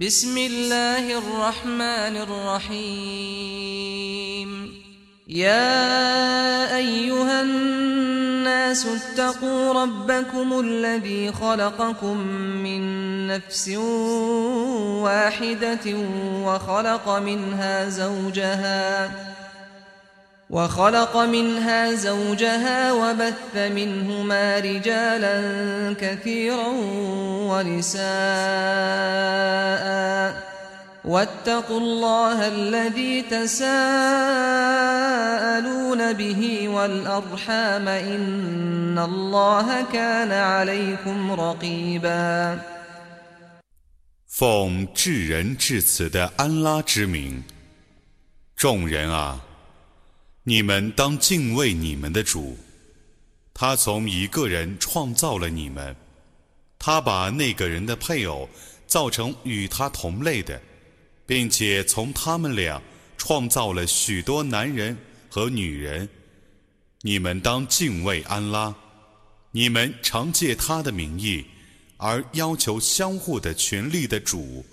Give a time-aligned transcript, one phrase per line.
[0.00, 2.16] بسم الله الرحمن
[2.76, 3.70] الرحيم.
[5.28, 12.82] يا أيها الناس اتقوا ربكم الذي خلقكم من
[13.26, 13.68] نفس
[15.08, 15.86] واحدة
[16.44, 19.35] وخلق منها زوجها وخلق منها زوجها
[22.91, 25.35] وبث منهما رجالا
[25.99, 26.67] كثيرا
[27.51, 28.01] ونساء
[31.05, 33.71] واتقوا الله الذي تساءلون
[36.13, 42.59] به والأرحام إن الله كان عليكم رقيبا
[44.27, 47.43] 奉至仁至慈的安拉之名，
[48.55, 49.44] 众人啊！
[50.48, 52.56] 你们当敬畏你们的主，
[53.52, 55.96] 他从一个人创造了你们，
[56.78, 58.48] 他把那个人的配偶
[58.86, 60.62] 造成与他同类的，
[61.26, 62.80] 并且从他们俩
[63.18, 64.96] 创造了许多男人
[65.28, 66.08] 和女人。
[67.00, 68.72] 你们当敬畏安拉，
[69.50, 71.44] 你们常借他的名义
[71.96, 74.64] 而要求相互的权利的主，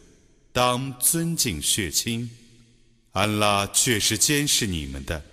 [0.51, 2.29] 当尊敬血亲。
[3.13, 5.32] 安拉却是监视你们的。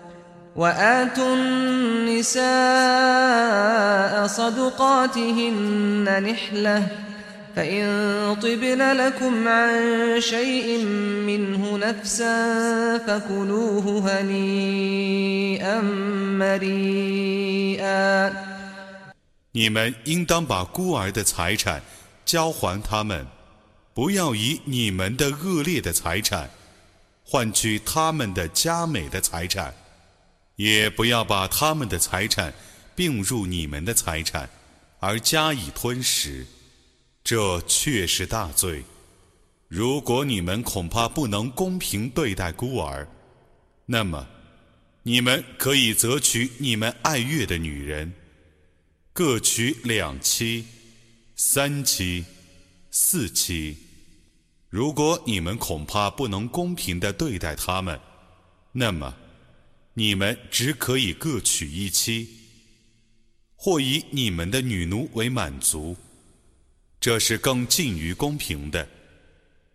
[0.56, 2.46] وآتوا النساء
[4.26, 6.88] صدقاتهن نحلة
[7.56, 9.74] فإن طبن لكم عن
[10.20, 10.84] شيء
[11.26, 15.80] منه نفسا فكلوه هنيئا
[16.40, 18.32] مريئا
[19.52, 21.80] 你们应当把孤儿的财产
[22.26, 23.26] 交还他们，
[23.94, 26.50] 不要以你们的恶劣的财产
[27.24, 29.72] 换取他们的佳美的财产。
[30.55, 32.53] 也不要把他们的财产
[32.95, 34.49] 并入你们的财产，
[34.99, 36.45] 而加以吞食，
[37.23, 38.83] 这却是大罪。
[39.67, 43.07] 如果你们恐怕不能公平对待孤儿，
[43.85, 44.27] 那么
[45.03, 48.13] 你们可以择取你们爱悦的女人，
[49.13, 50.65] 各娶两妻、
[51.35, 52.25] 三妻、
[52.91, 53.77] 四妻。
[54.69, 57.99] 如果你们恐怕不能公平地对待他们，
[58.73, 59.15] 那么。
[59.93, 62.29] 你们只可以各娶一妻，
[63.55, 65.97] 或以你们的女奴为满足，
[66.99, 68.87] 这是更近于公平的。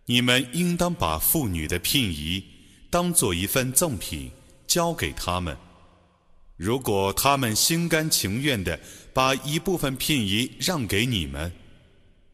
[0.05, 2.43] 你们应当把妇女的聘仪
[2.89, 4.31] 当做一份赠品
[4.65, 5.55] 交给他们。
[6.55, 8.79] 如果他们心甘情愿地
[9.13, 11.51] 把一部分聘仪让给你们，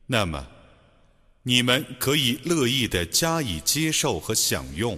[0.06, 0.48] 那么
[1.42, 4.98] 你们可以乐意地加以接受和享用。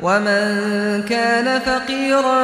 [0.00, 2.40] ومن كان فقيرا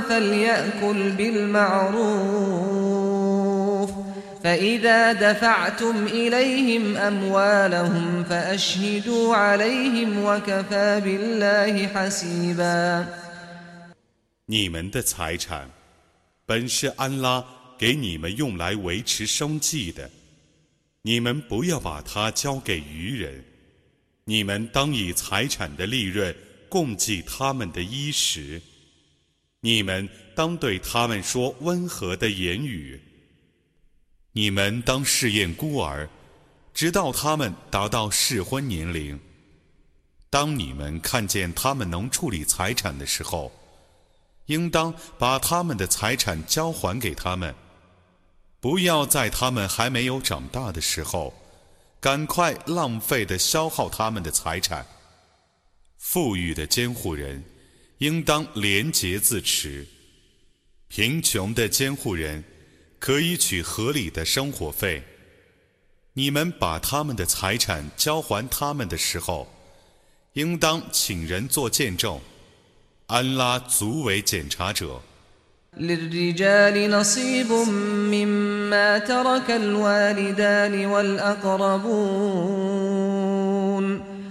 [0.00, 2.36] فليأكل بالمعروف
[4.44, 13.06] فإذا دفعتم إليهم أموالهم فأشهدوا عليهم وكفى بالله حسيبا
[14.48, 15.68] 你们的财产
[16.46, 17.44] 本是安拉
[17.76, 20.08] 给你们用来维持生计的，
[21.02, 23.44] 你们不要把它交给愚人。
[24.24, 26.34] 你们当以财产的利润。
[26.71, 28.61] 供给他们的衣食，
[29.59, 32.97] 你们当对他们说温和的言语。
[34.31, 36.07] 你们当试验孤儿，
[36.73, 39.19] 直到他们达到适婚年龄。
[40.29, 43.51] 当你们看见他们能处理财产的时候，
[44.45, 47.53] 应当把他们的财产交还给他们，
[48.61, 51.33] 不要在他们还没有长大的时候，
[51.99, 54.85] 赶快浪费的消耗他们的财产。
[56.10, 57.44] 富裕的监护人
[57.98, 59.86] 应当廉洁自持，
[60.88, 62.44] 贫穷的监护人
[62.98, 65.02] 可以取合理的生活费。
[66.14, 69.52] 你们把他们的财产交还他们的时候。
[70.34, 72.20] 应当请人做见证，
[73.06, 75.00] 安拉足为检查者。
[75.78, 81.86] للرجال نصيب مما ترك الوالدان والأقربون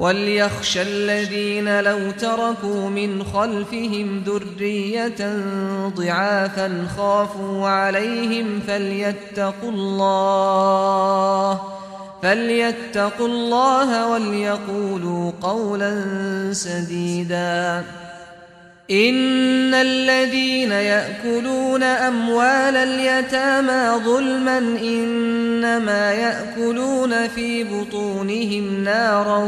[0.00, 5.36] وليخشى الذين لو تركوا من خلفهم ذرية
[5.96, 11.60] ضعافا خافوا عليهم فليتقوا الله
[12.22, 16.04] فليتقوا الله وليقولوا قولا
[16.52, 17.84] سديدا
[18.91, 29.39] إن الذين يأكلون أموال اليتامى ظلما إنما يأكلون في بطونهم نارا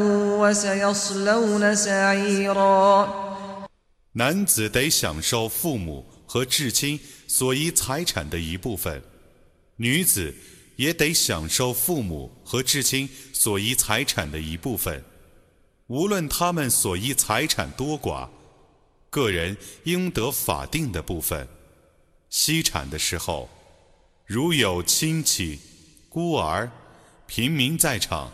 [0.41, 3.07] وسيصلون سعيرا
[4.13, 8.99] 男子得享受父母和至亲所遗财产的一部分，
[9.75, 10.33] 女子
[10.77, 15.03] 也得享受父母和至亲所遗财产的一部分，
[15.85, 18.27] 无论他们所遗财产多寡，
[19.12, 19.54] 个人
[19.84, 21.46] 应得法定的部分。
[22.30, 23.50] 析产的时候，
[24.24, 25.60] 如有亲戚、
[26.08, 26.70] 孤儿、
[27.26, 28.32] 平民在场，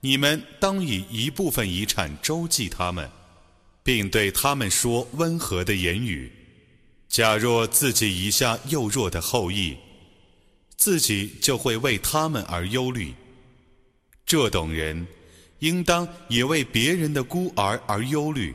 [0.00, 3.10] 你们当以一部分遗产周济他们，
[3.82, 6.30] 并对他们说温和的言语。
[7.08, 9.78] 假若自己遗下幼弱的后裔，
[10.76, 13.14] 自己就会为他们而忧虑。
[14.26, 15.06] 这等人，
[15.60, 18.54] 应当也为别人的孤儿而忧虑，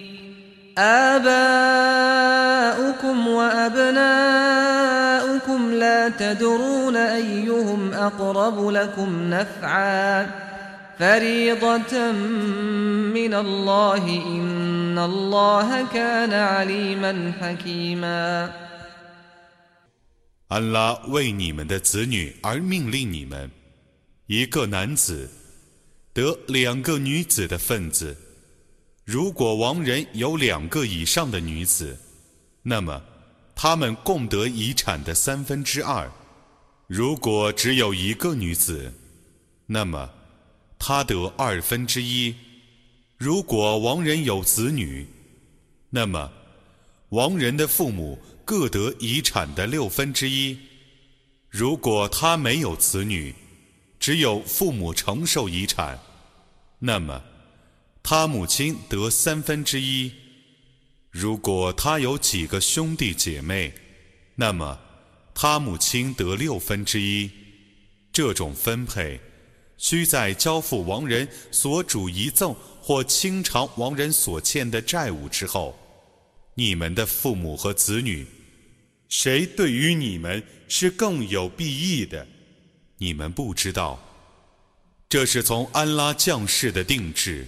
[0.78, 1.26] آباؤكم
[3.28, 4.00] وأبناؤكم
[5.74, 10.30] لا تدرون أيهم أقرب لكم نفعا
[10.98, 12.12] فريضة
[13.12, 18.52] من الله إن الله كان عليما حكيما
[20.48, 23.50] 安拉为你们的子女而命令你们，
[24.26, 25.28] 一个男子
[26.14, 28.16] 得两个女子的份子。
[29.11, 31.99] 如果亡人有两个以上的女子，
[32.63, 33.03] 那么
[33.53, 36.09] 他们共得遗产的三分之二；
[36.87, 38.93] 如果只有一个女子，
[39.65, 40.09] 那么
[40.79, 42.33] 他得二分之一；
[43.17, 45.05] 如果亡人有子女，
[45.89, 46.31] 那么
[47.09, 50.55] 亡人的父母各得遗产的六分之一；
[51.49, 53.35] 如果他没有子女，
[53.99, 55.99] 只有父母承受遗产，
[56.79, 57.21] 那么。
[58.03, 60.11] 他母亲得三分之一，
[61.09, 63.73] 如果他有几个兄弟姐妹，
[64.35, 64.79] 那么
[65.33, 67.29] 他母亲得六分之一。
[68.11, 69.21] 这种分配
[69.77, 75.77] 需在交付亡人所主遗赠或清偿亡人所欠的债务之后。
[76.55, 78.27] 你们的父母和子女，
[79.07, 82.27] 谁对于你们是更有裨益的？
[82.97, 83.97] 你们不知道。
[85.07, 87.47] 这是从安拉降世的定制，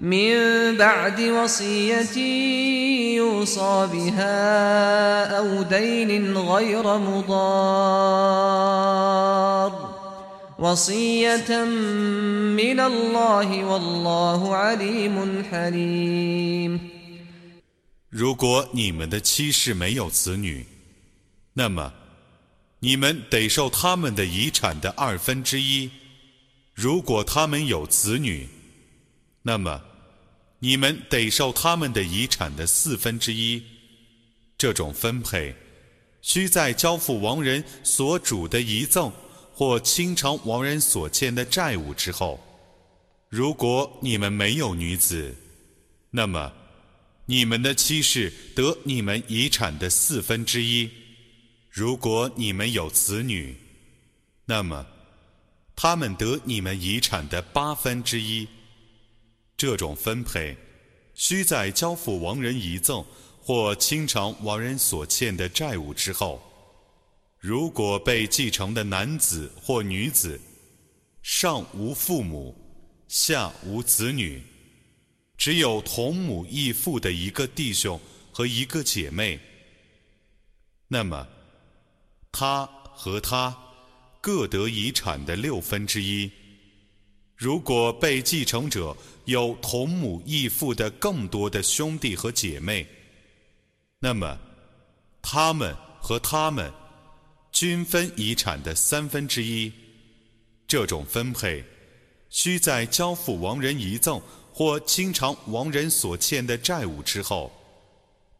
[0.00, 2.16] من بعد وصية
[3.16, 8.34] يوصى بها أو دين غير مضار
[10.58, 16.80] وصية من الله والله عليم حليم
[18.10, 20.66] 如果你们的妻室没有子女，
[21.54, 21.92] 那么
[22.80, 25.90] 你们得受他们的遗产的二分之一；
[26.74, 28.48] 如果他们有子女，
[29.42, 29.80] 那么
[30.59, 33.63] 你们得受他们的遗产的四分之一。
[34.57, 35.55] 这种分配
[36.21, 39.11] 需在交付亡人所主的遗赠
[39.53, 42.39] 或清偿亡人所欠的债务之后。
[43.29, 45.33] 如果你们没有女子，
[46.09, 46.51] 那么
[47.25, 50.89] 你们的妻室得你们遗产的四分之一；
[51.69, 53.55] 如果你们有子女，
[54.45, 54.85] 那么
[55.75, 58.47] 他们得你们遗产的八分之一。
[59.59, 60.55] 这种分配
[61.13, 63.05] 需在交付亡人遗赠
[63.41, 66.41] 或清偿亡人所欠的债务之后。
[67.39, 70.39] 如果被继承的男子或女子
[71.21, 72.55] 上无父母，
[73.09, 74.41] 下无子女，
[75.37, 77.99] 只有同母异父的一个弟兄
[78.31, 79.37] 和一个姐妹，
[80.87, 81.27] 那么
[82.31, 83.57] 他和他
[84.21, 86.31] 各得遗产的六分之一。
[87.39, 92.85] 如果被继承者有同母异父的更多的兄弟和姐妹，
[93.97, 94.37] 那么
[95.21, 96.69] 他们和他们
[97.49, 99.71] 均分遗产的三分之一。
[100.67, 101.63] 这种分配
[102.29, 107.49] 需在交付亡人遗赠或清偿亡人所欠的债务之后，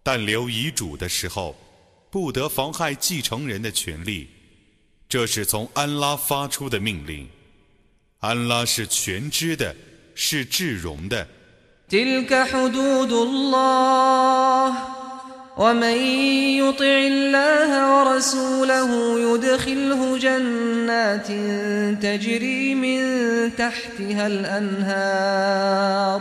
[0.03, 1.56] 但留遗嘱的时候
[2.12, 4.27] 不得妨害继承人的权利。
[5.08, 7.25] 这是从安拉发出的命令。
[8.21, 9.75] 安拉是全知的，
[10.14, 11.26] 是至荣的。
[11.88, 14.75] تلك حدود الله
[15.57, 15.97] ومن
[16.59, 21.26] يطع الله ورسوله يدخله جنات
[22.03, 23.00] تجري من
[23.57, 26.21] تحتها الأنهار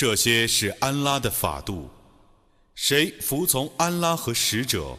[0.00, 1.90] 这些是安拉的法度，
[2.74, 4.96] 谁服从安拉和使者，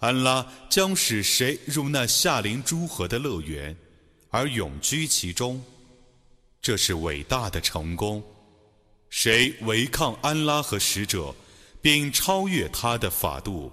[0.00, 3.74] 安拉将使谁入那夏临诸河的乐园，
[4.28, 5.64] 而永居其中。
[6.60, 8.22] 这是伟大的成功。
[9.08, 11.34] 谁违抗安拉和使者，
[11.80, 13.72] 并超越他的法度，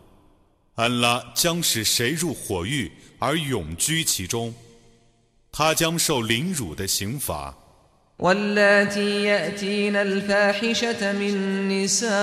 [0.76, 4.56] 安拉将使谁入火狱而永居其中。
[5.52, 7.54] 他将受凌辱的刑罚。
[8.20, 12.16] واللاتي يأتين الفاحشة من نسائكم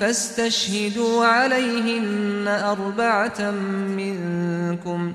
[0.00, 3.50] فاستشهدوا عليهن أربعة
[3.96, 5.14] منكم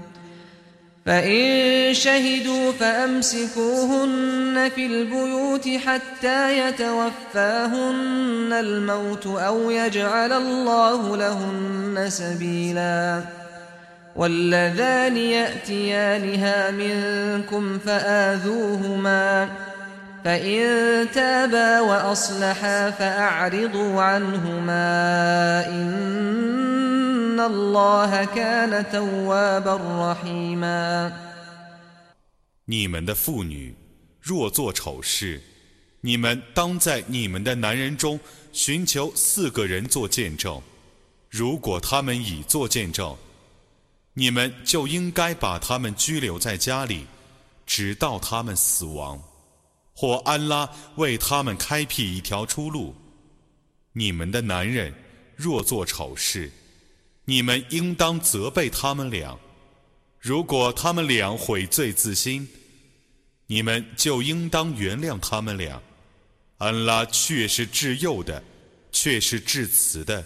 [1.05, 13.46] فإن شهدوا فأمسكوهن في البيوت حتى يتوفاهن الموت أو يجعل الله لهن سبيلاً
[14.16, 19.48] واللذان يأتيانها منكم فآذوهما
[20.24, 20.60] فإن
[21.10, 24.84] تابا وأصلحا فأعرضوا عنهما
[25.68, 29.76] إن الله كان توابا
[30.12, 31.12] رحيما
[32.64, 33.74] 你们的妇女
[34.20, 35.40] 若做丑事，
[36.02, 38.20] 你们当在你们的男人中
[38.52, 40.60] 寻求四个人做见证。
[41.28, 43.16] 如果他们已做见证，
[44.19, 47.05] 你们就应该把他们拘留在家里，
[47.67, 49.21] 直到他们死亡，
[49.93, 52.95] 或安拉为他们开辟一条出路。
[53.93, 54.91] 你们的男人
[55.35, 56.51] 若做丑事，
[57.25, 59.37] 你们应当责备他们俩。
[60.19, 62.49] 如果他们俩悔罪自新，
[63.45, 65.79] 你们就应当原谅他们俩。
[66.57, 68.43] 安拉却是至幼的，
[68.91, 70.25] 却是至慈的。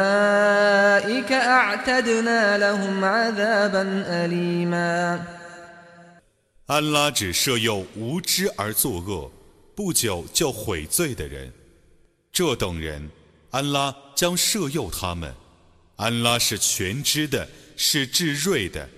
[6.67, 9.31] 安拉只赦宥无知而作恶、
[9.75, 11.51] 不久就悔罪的人，
[12.31, 13.09] 这等人，
[13.49, 15.33] 安拉将赦宥他们。
[15.97, 18.89] 安拉是全知的，是至睿的。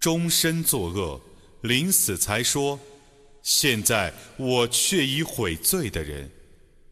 [0.00, 1.20] 终身作恶，
[1.60, 2.78] 临死才说
[3.42, 6.28] ：“现在我却已悔罪的人，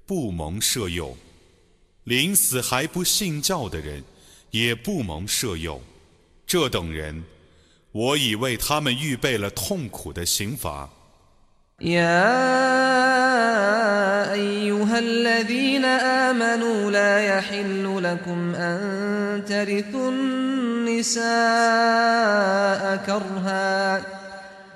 [0.06, 1.16] 不蒙赦宥。”
[2.04, 4.02] 临死还不信教的人，
[4.51, 5.81] 也不蒙赦宥。
[6.45, 7.23] 这等人，
[7.91, 10.89] 我已为他们预备了痛苦的刑罚。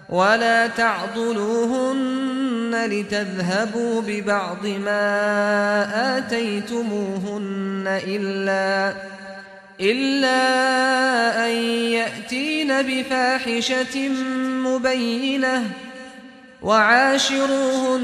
[0.10, 8.94] ولا تعضلوهن لتذهبوا ببعض ما آتيتموهن إلا
[9.81, 11.51] إلا أن
[11.93, 14.09] يأتين بفاحشة
[14.65, 15.71] مبينة
[16.63, 18.03] وعاشروهن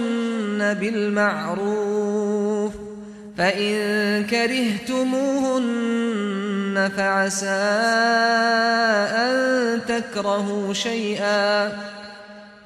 [0.80, 2.72] بالمعروف
[3.38, 5.70] فإن كرهتموهن
[6.96, 7.46] فعسى
[9.16, 11.72] أن تكرهوا شيئا.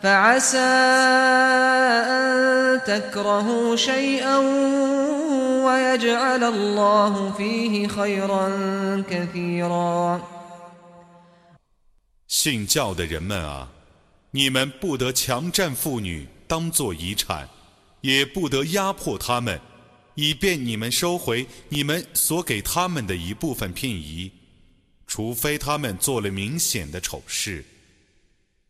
[0.04, 0.58] فعسى
[2.08, 4.38] أن تكرهوا شيئا
[5.66, 10.22] ويجعل الله فيه خيرا كثيرا
[12.28, 13.68] 信教的人们啊，
[14.32, 17.50] 你们不得强占妇女当作遗产，
[18.00, 19.60] 也不得压迫他们，
[20.16, 24.32] 以便你们收回你们所给他们的一部分聘仪，
[25.06, 27.66] 除非他们做了明显的丑事。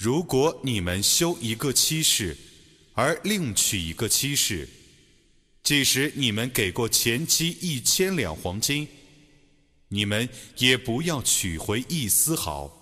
[0.00, 2.34] 如果你们修一个妻室，
[2.94, 4.66] 而另娶一个妻室，
[5.62, 8.88] 即使你们给过前妻一千两黄金，
[9.88, 12.74] 你们也不要取回一丝毫。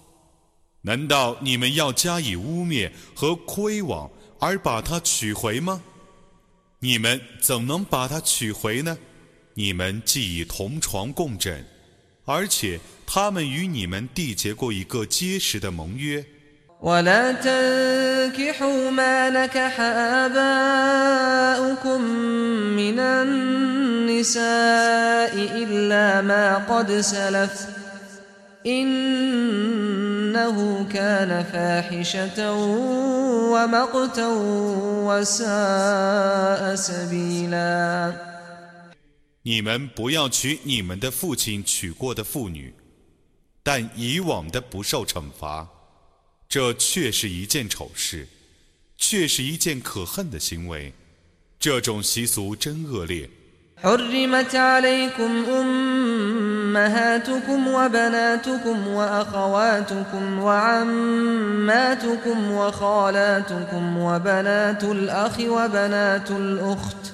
[0.82, 4.08] 难道你们要加以污蔑和亏枉？
[4.38, 5.82] 而把它取回吗？
[6.78, 8.96] 你们怎能把它取回呢？
[9.54, 11.66] 你们既已同床共枕，
[12.24, 16.24] 而且他们与你们缔结过一个结实的盟约。
[39.45, 42.73] 你们不要娶你们的父亲娶过的妇女，
[43.61, 45.67] 但以往的不受惩罚，
[46.47, 48.27] 这却是一件丑事，
[48.97, 50.93] 却是一件可恨的行为。
[51.59, 53.29] 这种习俗真恶劣。
[53.83, 55.45] حرمت عليكم
[56.73, 67.13] أمهاتكم وبناتكم وأخواتكم وعماتكم وخالاتكم وبنات الأخ وبنات الأخت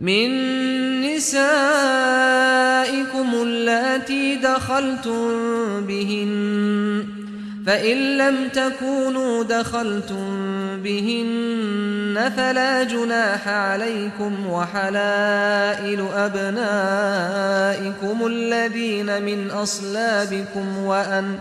[0.00, 0.30] من
[1.00, 1.34] نسائكم
[3.42, 7.04] اللاتي دخلتم بهن
[7.66, 10.26] فإن لم تكونوا دخلتم
[10.82, 17.36] بهن فلا جناح عليكم وحلائل أبنائكم
[18.26, 21.38] الذين من أصلابكم وأن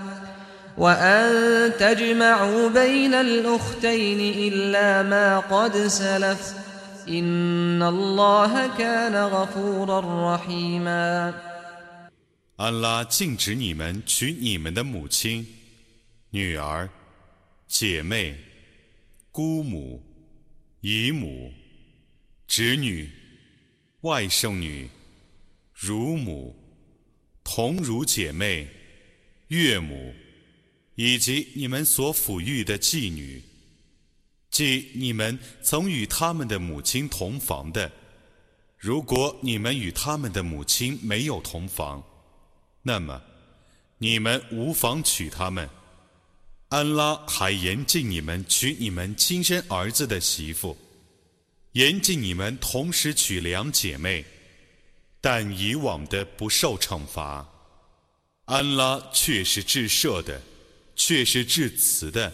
[0.78, 6.54] وأن تجمعوا بين الأختين إلا ما قد سلف
[12.56, 15.44] 安拉禁止你们娶你们的母亲、
[16.30, 16.88] 女儿、
[17.68, 18.38] 姐妹、
[19.32, 20.00] 姑母、
[20.82, 21.52] 姨母、
[22.48, 23.10] 侄女、
[24.02, 24.88] 外甥女、
[25.74, 26.56] 乳母、
[27.44, 28.68] 同乳姐妹、
[29.48, 30.14] 岳母，
[30.94, 33.42] 以及你们所抚育的妓女。
[34.60, 37.90] 即你们曾与他们的母亲同房的。
[38.78, 42.04] 如果你们与他们的母亲没有同房，
[42.82, 43.22] 那么
[44.00, 45.70] 你们无妨娶他们。
[46.68, 50.78] 安拉还严禁你们娶你们亲生儿子的媳妇，
[51.72, 54.26] 严禁你们同时娶两姐妹，
[55.22, 57.48] 但以往的不受惩罚。
[58.44, 60.42] 安拉却是至赦的，
[60.98, 62.34] 却是至慈的。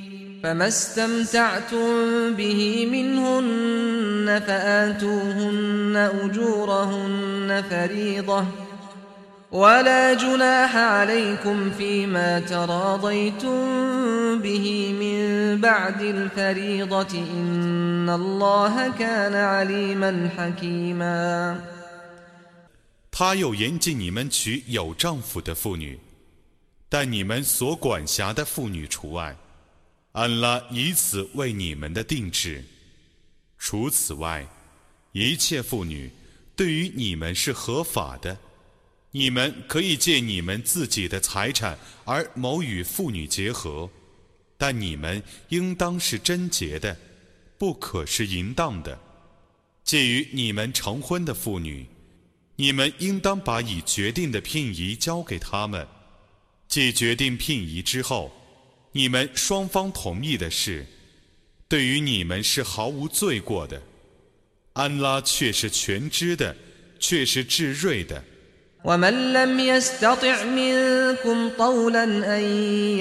[0.42, 8.46] فما استمتعتم به منهن فآتوهن أجورهن فريضةً
[9.52, 13.58] ولا جناح عليكم فيما تراضيتم
[14.42, 21.60] به من بعد الفريضة إن الله كان عليما حكيما
[23.10, 25.98] 他又严禁你们娶有丈夫的妇女，
[26.90, 29.34] 但你们所管辖的妇女除外。
[30.13, 32.65] 安拉以此为你们的定制。
[33.57, 34.47] 除此外，
[35.11, 36.11] 一切妇女
[36.55, 38.37] 对于你们是合法的。
[39.11, 43.89] 你们可以借你们自己的财产而谋与妇女结合，
[44.57, 46.97] 但你们应当是贞洁的，
[47.57, 48.97] 不可是淫荡的。
[49.83, 51.85] 介于你们成婚的妇女，
[52.55, 55.87] 你们应当把已决定的聘仪交给他们。
[56.69, 58.31] 既决定聘仪之后，
[58.92, 60.86] 你们双方同意的事，
[61.68, 63.82] 对于你们是毫无罪过的。
[64.74, 66.54] 安拉却是全知的。
[66.98, 68.22] 却是至锐的。
[68.84, 72.40] ومن لم يستطع منكم طولا أن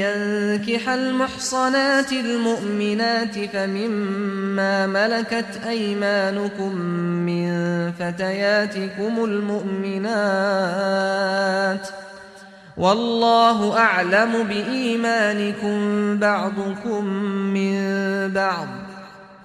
[0.03, 6.75] ينكح المحصنات المؤمنات فمما ملكت أيمانكم
[7.25, 7.47] من
[7.93, 10.15] فتياتكم المؤمنات
[12.76, 15.78] والله أعلم بإيمانكم
[16.18, 17.04] بعضكم
[17.54, 17.80] من
[18.28, 18.66] بعض.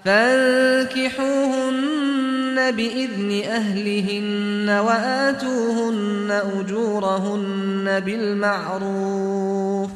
[0.05, 9.89] فانكحوهن بإذن أهلهن وآتوهن أجورهن بالمعروف.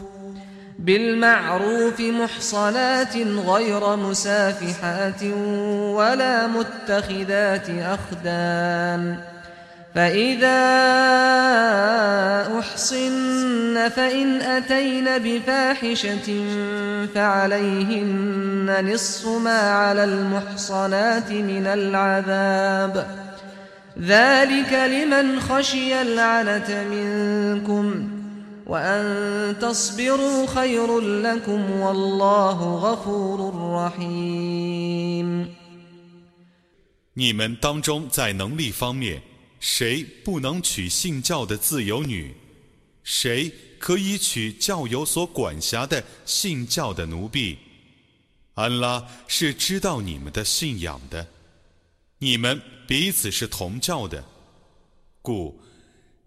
[0.79, 5.23] بالمعروف محصنات غير مسافحات
[5.93, 9.17] ولا متخذات أخدان.
[9.94, 10.58] فإذا
[12.58, 16.44] أحصن فإن أتين بفاحشة
[17.14, 23.06] فعليهن نصف ما على المحصنات من العذاب
[24.00, 28.08] ذلك لمن خشي العنة منكم
[28.66, 35.54] وأن تصبروا خير لكم والله غفور رحيم
[37.16, 39.22] 你们当中在能力方面，
[39.59, 42.33] 谁不能娶信教的自由女？
[43.03, 47.57] 谁可以娶教友所管辖的信教的奴婢？
[48.53, 51.27] 安拉是知道你们的信仰的，
[52.17, 54.23] 你们彼此是同教的，
[55.21, 55.59] 故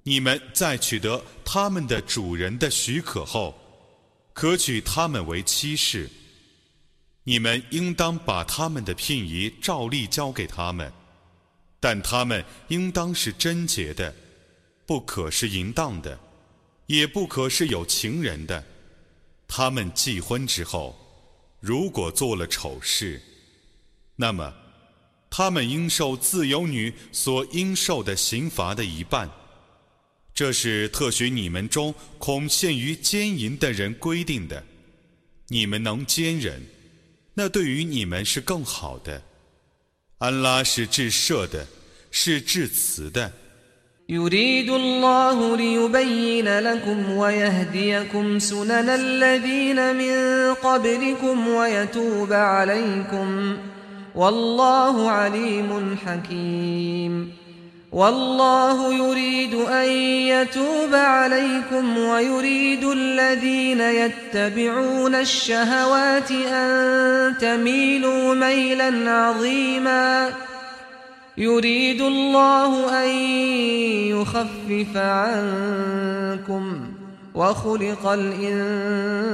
[0.02, 3.54] 你们在取得他们的主人的许可后，
[4.32, 6.10] 可娶他们为妻室。
[7.24, 10.92] 你们应当把他们的聘仪照例交给他们，
[11.82, 14.14] 但他们应当是贞洁的，
[14.86, 16.16] 不可是淫荡的，
[16.86, 18.64] 也不可是有情人的。
[19.48, 20.96] 他们继婚之后，
[21.58, 23.20] 如果做了丑事，
[24.14, 24.54] 那么
[25.28, 29.28] 他们应受自由女所应受的刑罚的一半。
[30.32, 34.64] 这是特许你们中恐陷于奸淫的人规定的。
[35.48, 36.62] 你们能奸人。
[37.34, 39.20] 那对于你们是更好的。
[40.21, 41.67] 安拉是至赦的，
[42.11, 43.31] 是至慈的。
[44.09, 53.57] يريد الله ليبين لكم ويهديكم سنن الذين من قبلكم ويتوب عليكم
[54.15, 57.33] والله عليم حكيم
[57.91, 59.89] والله يريد أن
[60.27, 70.29] يتوب عليكم ويريد الذين يتبعون الشهوات أن تميلوا ميلا عظيما
[71.37, 73.09] يريد الله أن
[74.09, 76.91] يخفف عنكم
[77.35, 79.25] وخلق الإنسان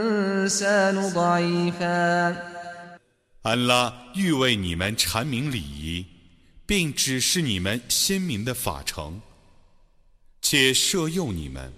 [1.15, 2.35] ضعيفا
[3.43, 6.05] 安拉欲为你们阐明礼仪。
[6.68, 9.22] 并指示你们鲜明的法程，
[10.42, 11.72] 且摄诱你们。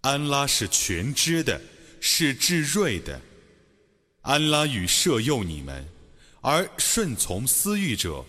[0.00, 1.60] 安拉是全知的，
[2.00, 3.20] 是至睿的。
[4.22, 5.86] 安拉与摄诱你们，
[6.40, 8.24] 而顺从私欲者，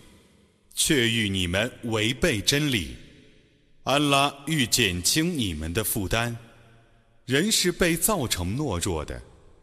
[0.75, 2.97] 却欲你们违背真理。
[3.83, 6.35] 安拉欲减轻你们的负担。
[7.25, 9.21] 人是被造成懦弱的。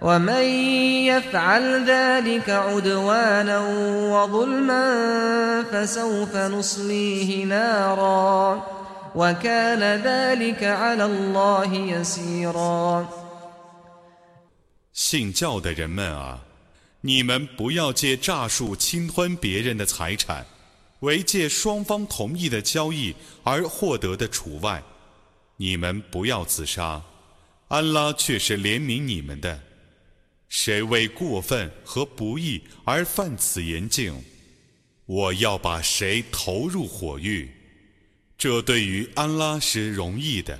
[0.00, 0.44] ومن
[1.08, 3.58] يفعل ذلك عدوانا
[4.12, 8.62] وظلما فسوف نصليه نارا
[9.14, 13.06] وكان ذلك على الله يسيرا
[14.92, 16.40] 信教的人们啊，
[17.00, 20.44] 你们不要借诈术侵吞别人的财产，
[21.00, 24.82] 为借双方同意的交易而获得的除外。
[25.56, 27.00] 你们不要自杀，
[27.68, 29.58] 安拉却是怜悯你们的。
[30.51, 34.13] 谁为过分和不义而犯此言境，
[35.05, 37.49] 我要把谁投入火狱。
[38.37, 40.59] 这对于安拉是容易的。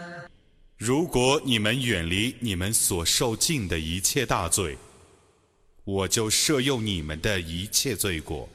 [0.83, 4.75] 如果你们远离你们所受尽的一切大罪，
[5.83, 8.49] 我就赦宥你们的一切罪过。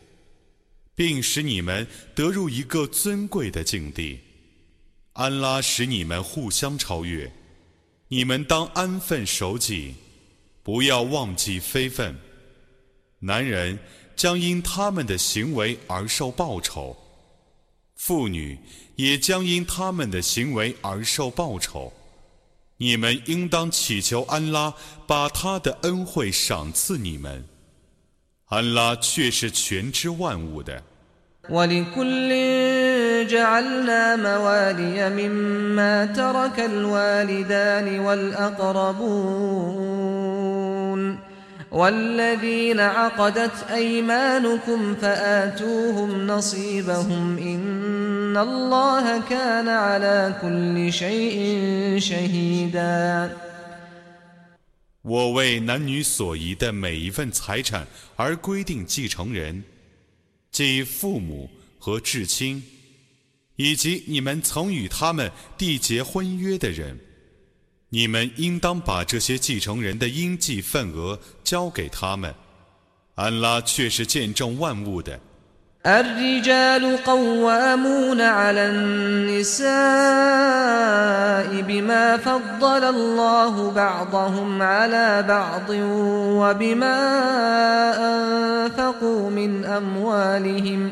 [0.97, 1.87] 并使你们
[2.17, 4.19] 得入一个尊贵的境地。
[5.13, 7.31] 安拉使你们互相超越，
[8.09, 9.95] 你们当安分守己，
[10.65, 12.17] 不要忘记非分。
[13.21, 13.79] 男人
[14.17, 16.97] 将因他们的行为而受报酬，
[17.95, 18.59] 妇女
[18.97, 21.93] 也将因他们的行为而受报酬。
[22.78, 24.74] 你们应当祈求安拉
[25.06, 27.46] 把他的恩惠赏赐你们。
[28.48, 30.84] 安拉却是全知万物的。
[31.50, 32.30] ولكل
[33.28, 39.52] جعلنا موالي مما ترك الوالدان والأقربون
[41.72, 53.32] والذين عقدت أيمانكم فآتوهم نصيبهم إن الله كان على كل شيء شهيداً
[55.04, 59.64] 我为男女所遗的每一份财产而规定继承人，
[60.52, 62.62] 即父母和至亲，
[63.56, 67.00] 以及你们曾与他们缔结婚约的人。
[67.96, 72.34] 你们应当把这些继承人的应计份额交给他们。
[73.16, 75.20] 安拉却是见证万物的。
[75.86, 79.72] الرجال قوامون على النساء
[81.62, 85.70] بما فضل الله بعضهم على بعض
[86.40, 86.98] وبما
[87.98, 90.92] أنفقوا من أموالهم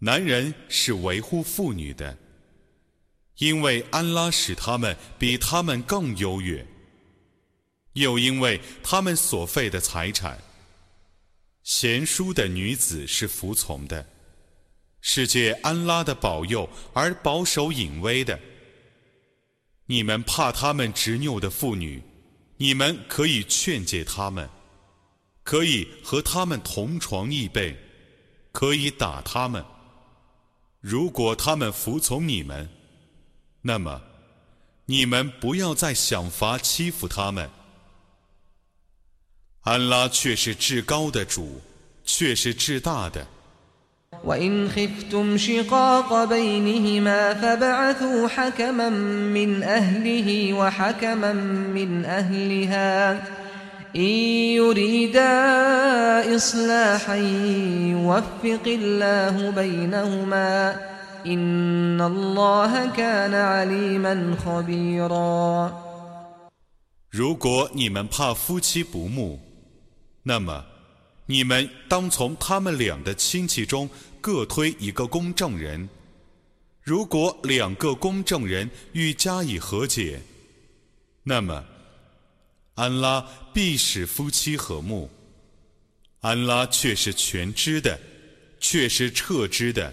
[0.00, 2.18] 男人是维护妇女的，
[3.38, 6.66] 因为安拉使他们比他们更优越，
[7.94, 10.36] 又因为他们所费的财产。
[11.62, 14.04] 贤淑的女子是服从的，
[15.00, 18.38] 世界安拉的保佑而保守隐微的。
[19.86, 22.02] 你们怕他们执拗的妇女。
[22.62, 24.48] 你们可以劝诫他们，
[25.42, 27.76] 可以和他们同床异被，
[28.52, 29.64] 可以打他们。
[30.80, 32.68] 如果他们服从你们。
[33.62, 34.00] 那么，
[34.86, 37.50] 你们不要再想法欺负他们。
[39.62, 41.60] 安拉却是至高的主，
[42.04, 43.26] 却是至大的。
[44.23, 51.33] وإن خفتم شقاق بينهما فبعثوا حكما من أهله وحكما
[51.73, 53.13] من أهلها
[53.95, 54.11] إن
[54.61, 55.35] يريدا
[56.35, 57.15] إصلاحا
[57.95, 60.75] يوفق الله بينهما
[67.09, 69.39] 如果你们怕夫妻不睦，
[70.23, 70.63] 那么
[71.32, 73.88] 你们当从他们俩的亲戚中
[74.20, 75.88] 各推一个公证人。
[76.82, 80.20] 如果两个公证人欲加以和解，
[81.22, 81.64] 那么
[82.74, 85.08] 安拉必使夫妻和睦。
[86.20, 87.98] 安拉却是全知的。
[88.64, 89.92] 却是撤之的。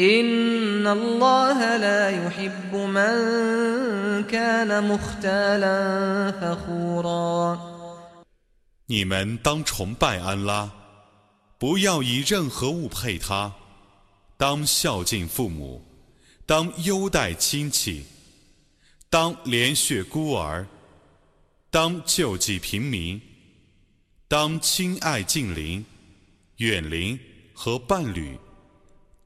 [0.00, 0.22] 你
[9.04, 10.70] 们当崇拜安拉，
[11.58, 13.50] 不要以任何物配他；
[14.36, 15.84] 当孝敬父母，
[16.46, 18.04] 当优待亲戚，
[19.10, 20.64] 当连续孤儿，
[21.70, 23.20] 当救济平民，
[24.28, 25.84] 当亲爱近邻、
[26.58, 27.18] 远邻
[27.52, 28.38] 和伴侣。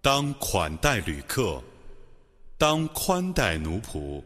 [0.02, 1.62] 当款待旅客，
[2.58, 4.22] 当宽待奴仆。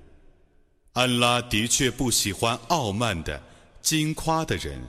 [0.93, 3.41] 安拉的确不喜欢傲慢的、
[3.83, 4.81] 矜夸的人。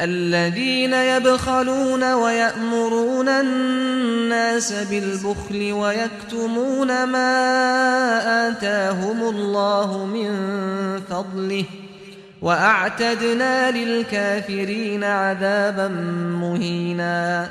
[0.00, 11.64] الذين يبخلون ويأمرون الناس بالبخل ويكتمون ما آتاهم الله من فضله
[12.42, 15.88] وأعتدنا للكافرين عذابا
[16.42, 17.50] مهينا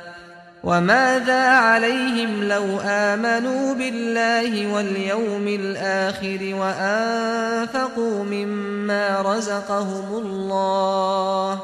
[0.64, 11.60] وماذا عليهم لو آمنوا بالله واليوم الآخر وأنفقوا مما رزقهم الله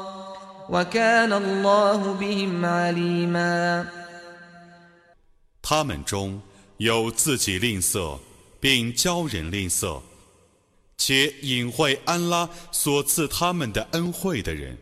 [0.69, 3.85] وكان الله بهم عليما
[5.61, 6.41] 他们中
[6.77, 8.19] 有自己吝啬，
[8.61, 10.01] 并教人吝啬，
[10.97, 14.77] 且隐晦安拉所赐他们的恩惠的人。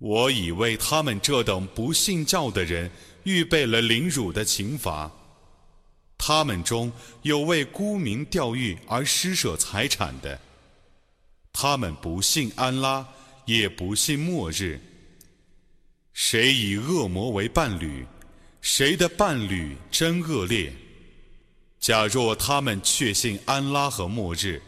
[0.00, 2.90] 我已为他们这等不信教的人
[3.24, 5.12] 预备了凌辱的刑罚。
[6.16, 6.90] 他们中
[7.22, 10.40] 有为沽名钓誉而施舍财产的，
[11.52, 13.06] 他们不信安拉，
[13.44, 14.80] 也不信末日。
[16.14, 18.06] 谁以恶魔为伴侣，
[18.62, 20.72] 谁的伴侣真恶劣。
[21.78, 24.62] 假若他们确信安拉和末日，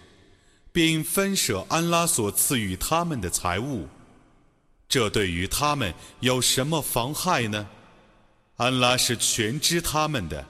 [0.73, 3.89] 并分舍安拉所赐予他们的财物。
[4.92, 7.68] 这对于他们有什么妨害呢？
[8.58, 10.46] 安拉是全知他们的。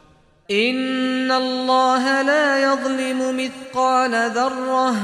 [0.50, 4.96] إن الله لا يظلم مثقال ذرة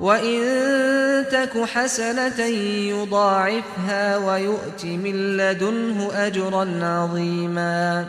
[0.00, 2.40] وإن تك حسنة
[2.88, 8.08] يضاعفها ويؤت من لدنه أجرا عظيما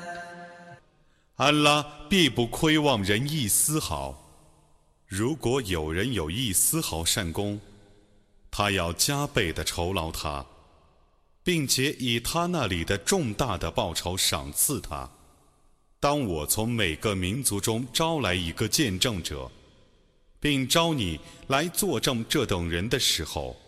[1.41, 4.15] 安拉必不亏望人一丝毫。
[5.07, 7.59] 如果有人有一丝毫善功，
[8.51, 10.45] 他要加倍的酬劳他，
[11.43, 15.09] 并且以他那里的重大的报酬赏赐他。
[15.99, 19.49] 当我从每个民族中招来一个见证者，
[20.39, 23.59] 并招你来作证这等人的时候，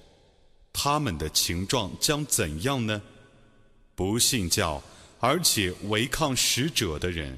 [0.71, 3.01] 他们的情状将怎样呢？
[3.95, 4.79] 不信教
[5.19, 7.35] 而且违抗使者的人。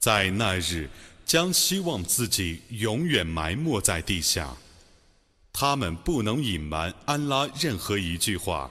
[0.00, 0.88] 在那日，
[1.26, 4.48] 将希望自己永远埋没在地下。
[5.52, 8.70] 他们不能隐瞒安拉任何一句话。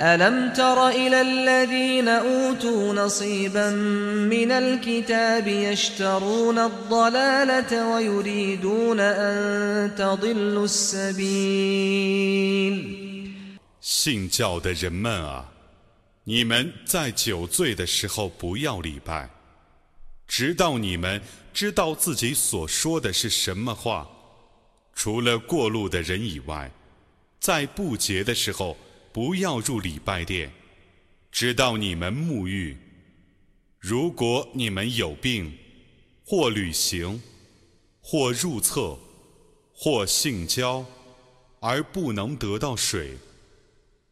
[0.00, 3.70] ألم تر إلى الذين أوتوا نصيبا
[4.30, 11.88] من الكتاب يشترون الضلالة ويريدون أن تضلوا السبيل
[13.80, 15.48] 信教的人们啊，
[16.22, 19.28] 你们在酒醉的时候不要礼拜，
[20.28, 21.20] 直到你们
[21.52, 24.08] 知道自己所说的是什么话。
[24.94, 26.70] 除了过路的人以外，
[27.40, 28.76] 在不洁的时候。
[29.13, 30.51] 不要入礼拜殿，
[31.31, 32.75] 直到你们沐浴。
[33.79, 35.53] 如果你们有病，
[36.25, 37.21] 或旅行，
[38.01, 38.97] 或入厕，
[39.71, 40.83] 或性交，
[41.59, 43.15] 而不能得到水，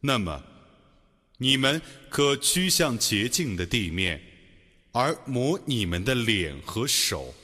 [0.00, 0.44] 那么
[1.38, 4.22] 你们可趋向洁净的地面，
[4.92, 7.34] 而抹你们的脸和手。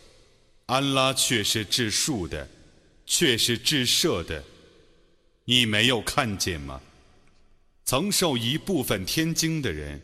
[0.66, 2.48] 安拉却是治树的，
[3.04, 4.44] 却是治射的。
[5.46, 6.80] 你没有看见吗？
[7.87, 10.01] 曾受一部分天经的人，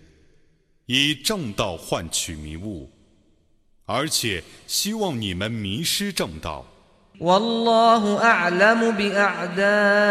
[0.86, 2.90] 以正道换取迷雾，
[3.86, 6.66] 而且希望你们迷失正道。
[7.20, 10.04] والله أعلم بأعدائكم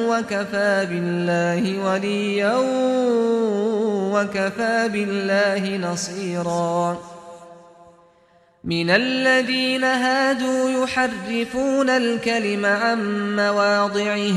[0.00, 2.56] وكفى بالله وليا
[4.12, 6.98] وكفى بالله نصيرا
[8.64, 14.36] من الذين هادوا يحرفون الكلم عن مواضعه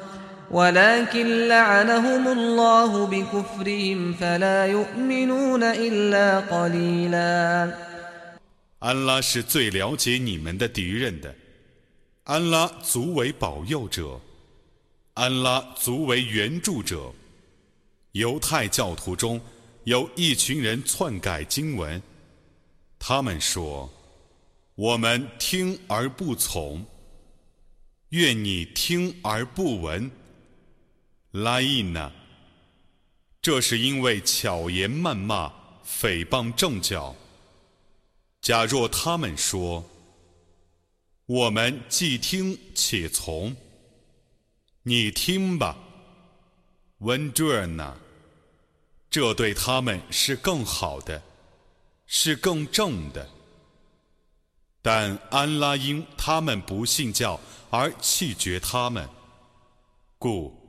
[0.50, 7.74] ولكن لعنهم الله بكفرهم فلا يؤمنون إلا قليلا
[8.78, 11.34] 安拉是最了解你们的敌人的，
[12.24, 14.20] 安拉足为保佑者，
[15.14, 17.12] 安拉足为援助者。
[18.12, 19.40] 犹太教徒中
[19.84, 22.00] 有一群人篡改经文，
[22.98, 26.84] 他们说：“我们听而不从，
[28.10, 30.08] 愿你听而不闻。”
[31.31, 32.11] 拉伊呢？
[33.41, 35.51] 这是因为巧言谩骂、
[35.85, 37.15] 诽谤正教。
[38.41, 39.89] 假若他们说
[41.25, 43.55] ：“我们既听且从，
[44.83, 45.77] 你听吧。”
[46.99, 47.97] 温朱尔呢？
[49.09, 51.23] 这对他们是更好的，
[52.05, 53.27] 是更正的。
[54.81, 59.07] 但安拉因他们不信教而弃绝他们，
[60.17, 60.60] 故。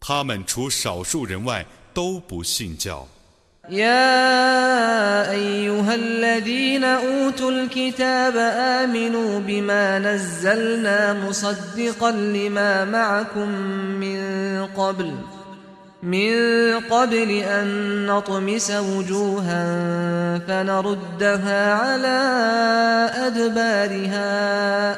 [0.00, 3.06] 他们除少数人外都不信教。
[3.68, 13.48] يا أيها الذين أوتوا الكتاب آمنوا بما نزلنا مصدقا لما معكم
[14.00, 14.20] من
[14.66, 15.14] قبل
[16.02, 19.64] من قبل أن نطمس وجوها
[20.38, 22.18] فنردها على
[23.26, 24.26] أدبارها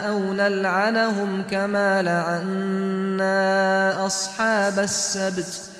[0.09, 5.71] أو نلعنهم كما لعنا أصحاب السبت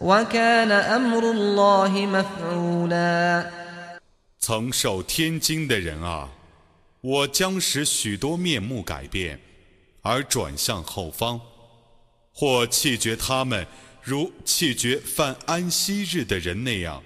[0.00, 3.50] وكان أمر الله مفعولا
[4.40, 6.28] 曾受天经的人啊，
[7.00, 9.38] 我将使许多面目改变，
[10.02, 11.40] 而转向后方，
[12.34, 13.66] 或弃绝他们。
[14.09, 17.03] 如弃绝犯安息日的人那样，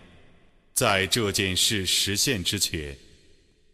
[0.74, 2.98] 在这件事实现之前，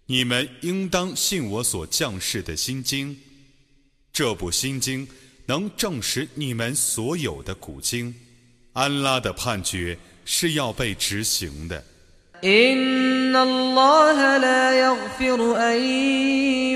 [0.07, 3.15] 你们应当信我所降世的心经。
[4.11, 5.07] 这部心经
[5.45, 8.15] 能证实你们所有的古经。
[8.73, 11.85] 安拉的判决是要被执行的。
[12.44, 15.78] إن الله لا يغفر أن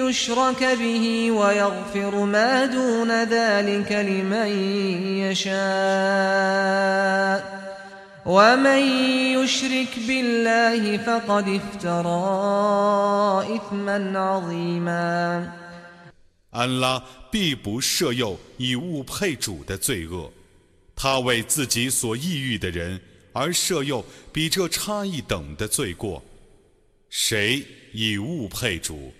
[0.00, 4.48] يشرك به ويغفر ما دون ذلك لمن
[5.28, 5.58] يشاء
[8.24, 8.82] ومن
[9.36, 12.16] يشرك بالله فقد افترى
[13.56, 15.52] إثما عظيما
[16.50, 20.30] 安拉必不赦宥以物配主的罪恶，
[20.96, 22.98] 他为自己所抑郁的人。
[23.32, 26.22] 而设又比这差异等的罪过，
[27.08, 29.12] 谁以物配主，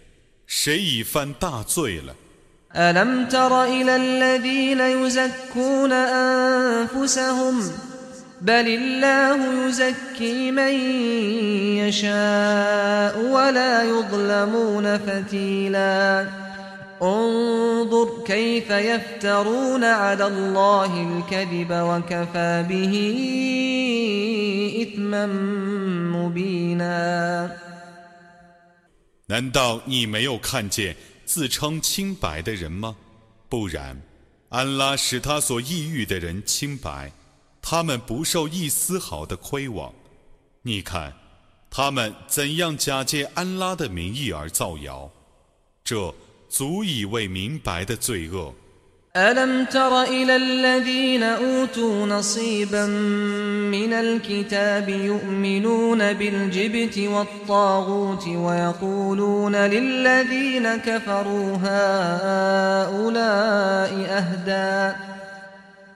[0.47, 2.15] 谁已犯大罪了。
[2.75, 7.73] ألم تر إلى الذين يزكون أنفسهم
[8.41, 10.75] بل الله يزكي من
[11.79, 16.42] يشاء ولا يظلمون فتيلاً
[17.03, 22.95] انظر كيف يفترون على الله الكذب وكفى به
[24.83, 25.27] إثما
[26.17, 27.51] مبينا
[29.27, 32.97] 难道你没有看见自称清白的人吗？
[33.49, 34.03] 不然，
[34.49, 37.13] 安拉使他所抑郁的人清白，
[37.63, 39.93] 他们不受一丝毫的亏枉。
[40.63, 41.13] 你看，
[41.71, 45.11] 他们怎样假借安拉的名义而造谣，
[45.85, 46.13] 这。
[46.53, 48.55] 足以为明白的罪恶。
[49.17, 63.19] ألم تر إلى الذين أوتوا نصيبا من الكتاب يؤمنون بالجبت والطاغوت ويقولون للذين كفروا هؤلاء
[64.11, 64.97] أهدى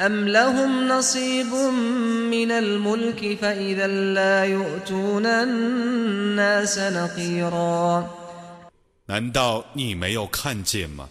[0.00, 1.54] أم لهم نصيب
[2.30, 8.04] من الملك فإذا لا يؤتون الناس نقيرا
[9.06, 11.08] 难道你没有看见吗？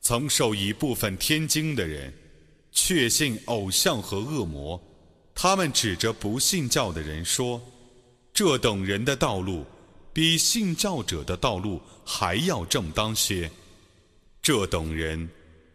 [0.00, 2.12] 曾受一部分天经的人，
[2.70, 4.80] 确信偶像和恶魔。
[5.34, 9.64] 他们指着不信教的人说：“这等人的道路
[10.12, 13.50] 比信教者的道路还要正当些。
[14.42, 15.28] 这等人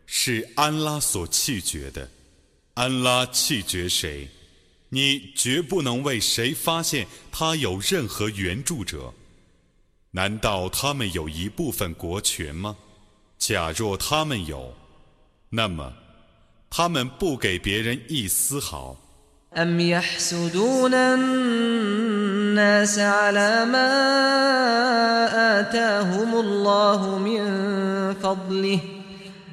[0.05, 2.07] 是安拉所弃绝的。
[2.75, 4.29] 安拉弃绝谁，
[4.89, 9.13] 你绝不能为谁发现他有任何援助者。
[10.11, 12.77] 难道他们有一部分国权吗？
[13.37, 14.73] 假若他们有，
[15.49, 15.93] 那么
[16.69, 18.97] 他们不给别人一丝毫。”
[19.57, 23.89] أم يحسدون الناس على ما
[25.59, 27.43] آتاهم الله من
[28.13, 28.79] فضله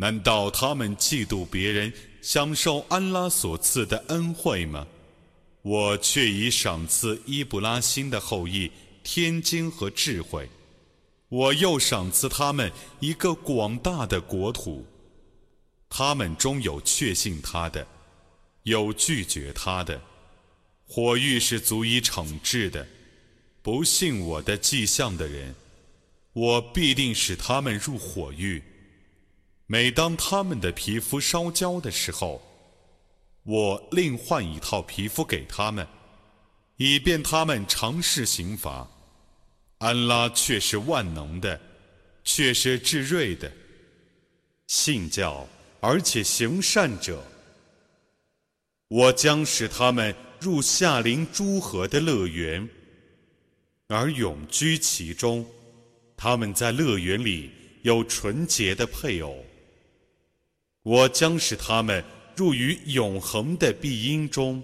[0.00, 1.92] 难道他们嫉妒别人
[2.22, 4.86] 享受安拉所赐的恩惠吗？
[5.60, 8.72] 我却已赏赐伊布拉欣的后裔
[9.04, 10.48] 天经和智慧，
[11.28, 14.86] 我又赏赐他们一个广大的国土，
[15.90, 17.86] 他们中有确信他的。
[18.62, 20.00] 有拒绝他的，
[20.86, 22.86] 火狱是足以惩治的。
[23.60, 25.54] 不信我的迹象的人，
[26.32, 28.62] 我必定使他们入火狱。
[29.72, 32.42] 每当他们的皮肤烧焦的时候，
[33.44, 35.86] 我另换一套皮肤给他们，
[36.76, 38.90] 以便他们尝试刑罚。
[39.78, 41.60] 安拉却是万能的，
[42.24, 43.48] 却是至睿的。
[44.66, 45.46] 信教
[45.78, 47.24] 而且行善者。
[48.88, 52.68] 我将使他们入夏临诸河的乐园，
[53.86, 55.46] 而永居其中。
[56.16, 57.52] 他们在乐园里
[57.82, 59.44] 有纯洁的配偶。
[60.83, 62.03] 我将使他们
[62.35, 64.61] 入于永恒的庇荫中。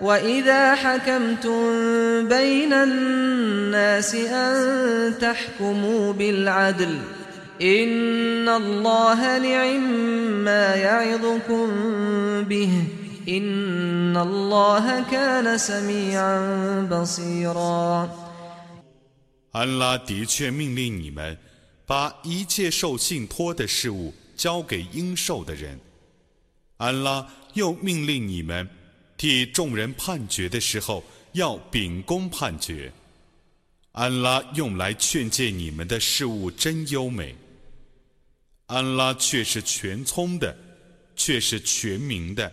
[0.00, 1.58] وإذا حكمتم
[2.28, 6.98] بين الناس أن تحكموا بالعدل
[7.62, 9.90] إن الله نعم
[10.44, 11.68] ما يعظكم
[12.44, 12.84] به
[13.28, 18.08] إن الله كان سميعا بصيرا
[19.52, 21.36] 安拉的确命令你们
[21.86, 25.78] 把一切受信托的事物交给应受的人。
[26.76, 28.68] 安拉又命令你们
[29.16, 31.02] 替众人判决的时候，
[31.32, 32.92] 要秉公判决。
[33.92, 37.34] 安拉用来劝诫你们的事物真优美。
[38.66, 40.56] 安拉却是全聪的，
[41.16, 42.52] 却是全明的。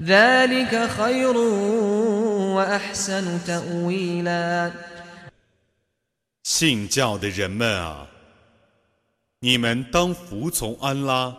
[0.00, 1.36] ذلك خير
[2.56, 4.72] وأحسن تأويلا
[6.42, 8.06] 信教的人们啊，
[9.40, 11.36] 你们当服从安拉，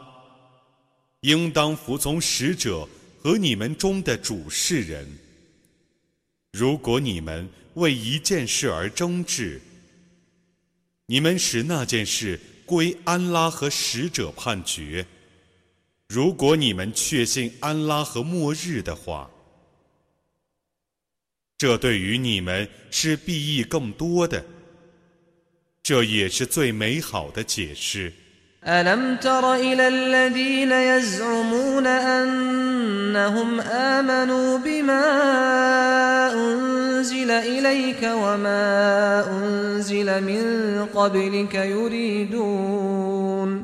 [1.22, 2.88] 应当服从使者。
[3.24, 5.08] 和你们中的主事人，
[6.54, 9.62] 如果你们为一件事而争执，
[11.06, 15.06] 你们使那件事归安拉和使者判决。
[16.08, 19.30] 如果你们确信安拉和末日的话，
[21.58, 24.44] 这对于你们是裨益更多的，
[25.84, 28.14] 这也是最美好的解释。
[28.64, 35.04] ألم تر إلى الذين يزعمون أنهم آمنوا بما
[36.34, 43.64] أنزل إليك وما أنزل من قبلك يريدون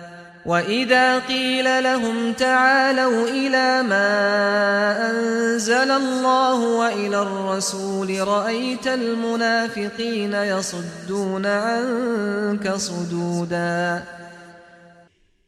[0.46, 14.06] وإذا قيل لهم تعالوا إلى ما أنزل الله وإلى الرسول رأيت المنافقين يصدون عنك صدودا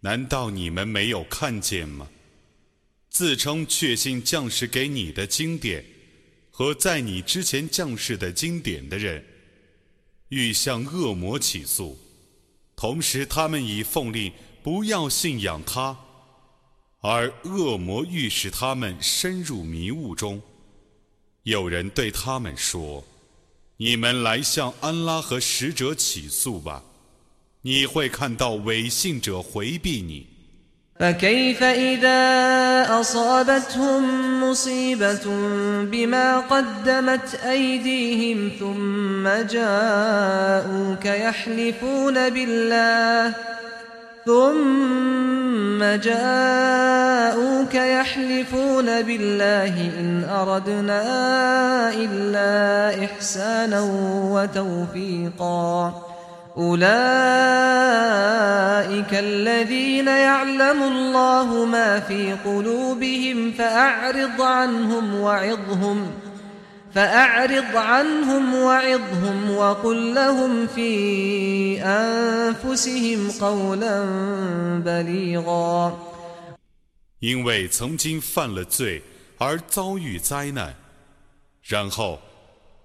[0.00, 2.08] 难道你们没有看见吗？
[3.10, 5.84] 自称确信降世给你的经典
[6.50, 9.24] 和在你之前降世的经典的人，
[10.28, 11.96] 欲向恶魔起诉，
[12.76, 14.32] 同时他们已奉令
[14.62, 15.96] 不要信仰他，
[17.00, 20.42] 而恶魔欲使他们深入迷雾中。
[21.44, 26.82] 有人对他们说：“你们来向安拉和使者起诉吧，
[27.62, 30.26] 你会看到违信者回避你。”
[30.98, 35.24] فكيف إذا أصابتهم مصيبة
[35.84, 43.34] بما قدمت أيديهم ثم جاءوك يحلفون بالله
[44.25, 51.03] ثم جاءوك يحلفون بالله إن أردنا
[51.93, 53.81] إلا إحسانا
[54.31, 56.01] وتوفيقا.
[56.57, 56.93] أولئك
[59.13, 66.11] الذين يعلم الله ما في قلوبهم فأعرض عنهم وعظهم.
[66.94, 74.04] فأعرض عنهم وعظهم وقل لهم في أنفسهم قولا
[74.84, 75.98] بليغا
[77.20, 79.02] 因为曾经犯了罪
[79.38, 80.74] 而遭遇灾难，
[81.62, 82.20] 然后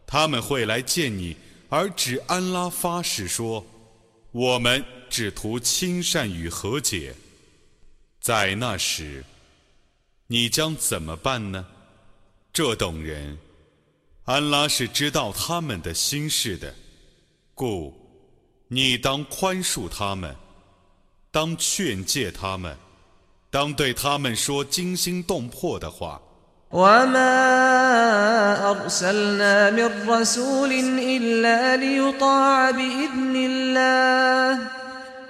[0.05, 1.38] 他们会来见你。
[1.70, 7.16] 而指安拉发誓说：“我们只图亲善与和解。”
[8.22, 9.24] 在那时，
[10.28, 11.66] 你将怎么办呢？
[12.51, 13.38] 这等人，
[14.29, 16.74] 安拉是知道他们的心事的，
[17.55, 17.95] 故
[18.68, 20.37] 你当宽恕他们，
[21.31, 22.76] 当劝诫他们，
[23.51, 26.20] 当对他们说惊心动魄的话。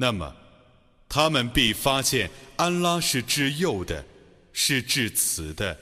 [0.00, 0.32] 那么
[1.08, 4.04] 他们必发现安拉是至幼的，
[4.52, 5.76] 是至慈的。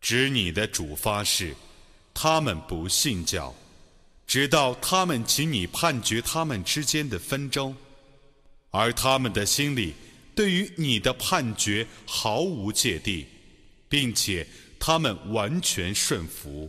[0.00, 1.54] 指你的主发誓，
[2.12, 3.54] 他们不信教，
[4.26, 7.76] 直到他们请你判决他们之间的纷争，
[8.70, 9.94] 而他们的心里
[10.34, 13.26] 对于你的判决毫无芥蒂，
[13.88, 14.44] 并且
[14.80, 16.68] 他们完全顺服。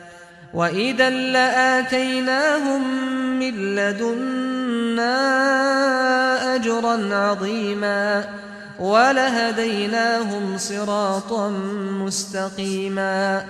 [0.54, 2.82] وإذا لآتيناهم
[3.38, 5.16] من لدنا
[6.56, 8.28] أجرا عظيما
[8.78, 11.50] ولهديناهم صراطا
[12.04, 13.44] مستقيما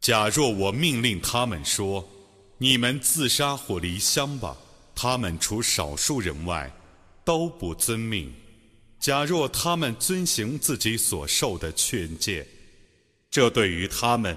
[0.00, 4.56] 假若我命令他们说：“你们自杀或离乡吧。”
[4.94, 6.70] 他们除少数人外，
[7.24, 8.32] 都不遵命。
[9.00, 12.46] 假若他们遵行自己所受的劝诫，
[13.28, 14.36] 这对于他们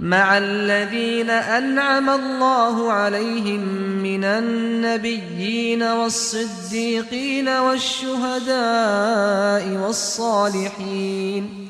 [0.00, 3.60] مع الذين أنعم الله عليهم
[4.02, 8.48] من النبيين والصديقين والشهداء
[9.82, 11.68] والصالحين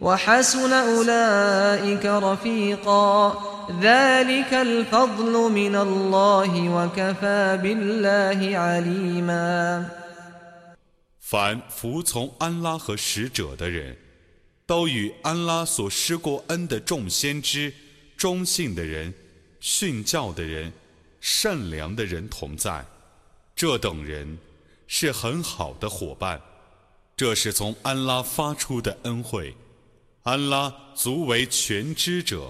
[0.00, 3.56] وحسن أولئك رفيقا
[11.18, 13.96] 凡服从安拉和使者的人，
[14.71, 17.73] 都与安拉所施过恩的众先知、
[18.15, 19.13] 忠信的人、
[19.59, 20.71] 训教的人、
[21.19, 22.85] 善良的人同在。
[23.53, 24.37] 这等人
[24.87, 26.41] 是很好的伙伴。
[27.17, 29.53] 这是从安拉发出的恩惠。
[30.23, 32.49] 安拉足为全知者。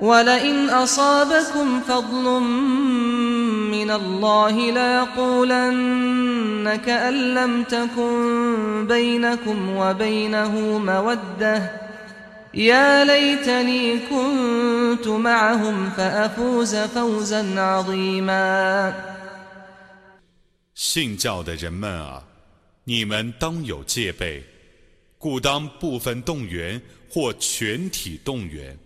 [0.00, 2.40] ولئن أصابكم فضل
[3.70, 5.96] من الله ليقولن
[6.76, 11.70] كأن لم تكن بينكم وبينه مودة
[12.54, 18.94] يا ليتني كنت معهم فأفوز فوزا عظيما
[20.74, 22.22] 信教的人们啊，
[22.84, 24.42] 你们当有戒备，
[25.18, 28.76] 故当部分动员或全体动员。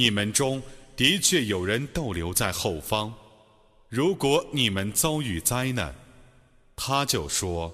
[0.00, 0.62] 你们中
[0.96, 3.12] 的确有人逗留在后方。
[3.90, 5.94] 如果你们遭遇灾难，
[6.74, 7.70] 他就说：“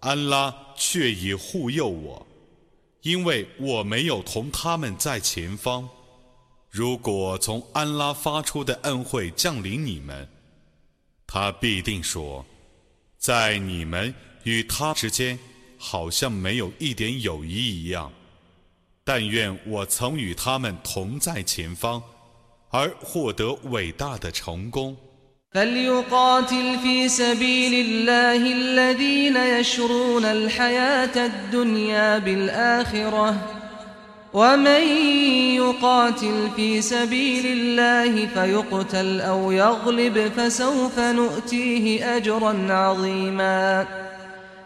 [0.00, 2.26] 安拉却已护佑我，
[3.02, 5.88] 因为我没有同他们在前方。”
[6.68, 10.28] 如果从安拉发出的恩惠降临你们，
[11.24, 12.44] 他必定说
[13.16, 14.12] ：“在你们
[14.42, 15.38] 与他之间，
[15.78, 18.12] 好像没有一点友谊一样。”
[19.03, 22.01] 但愿我曾与他们同在前方，
[22.71, 24.97] 而获得伟大的成功。
[25.55, 33.35] فليقاتل في سبيل الله الذين يشرون الحياة الدنيا بالآخرة
[34.33, 34.83] ومن
[35.55, 43.87] يقاتل في سبيل الله فيقتل أو يغلب فسوف نؤتيه أجرا عظيما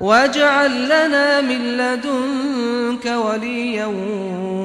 [0.00, 3.86] واجعل لنا من لدنك وليا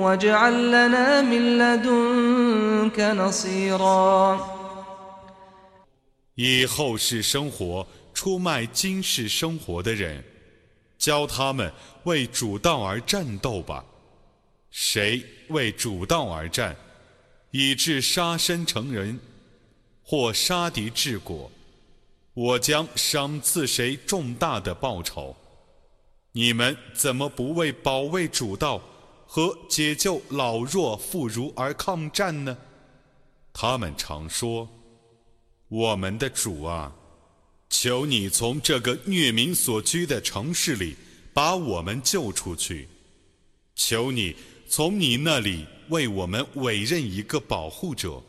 [0.02, 4.40] واجعل لنا من لدنك نصيرا
[6.36, 10.24] 以后世生活出卖今世生活的人，
[10.98, 11.72] 教他们
[12.04, 13.86] 为主道而战斗吧。
[14.72, 16.76] 谁为主道而战，
[17.52, 19.20] 以致杀身成人，
[20.04, 21.52] 或杀敌治国，
[22.37, 25.35] 我将赏赐谁重大的报酬。
[26.33, 28.83] 你们怎么不为保卫主道
[29.27, 32.59] 和解救老弱妇孺而抗战呢？
[33.55, 34.69] 他们常说
[35.69, 36.95] ：“我们的主啊，
[37.71, 40.95] 求你从这个虐民所居的城市里
[41.33, 42.87] 把我们救出去。
[43.75, 44.37] 求你
[44.69, 48.23] 从你那里为我们委任一个保护者。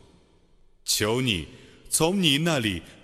[0.86, 1.46] 求你
[1.90, 2.82] 从你那里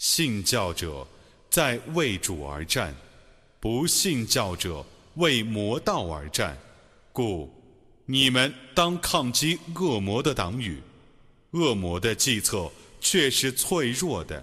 [0.00, 1.06] 信教者
[1.50, 2.94] 在为主而战，
[3.60, 4.82] 不信教者
[5.16, 6.56] 为魔道而战，
[7.12, 7.52] 故
[8.06, 10.80] 你们当抗击恶魔的党羽。
[11.50, 14.42] 恶魔的计策却是脆弱的。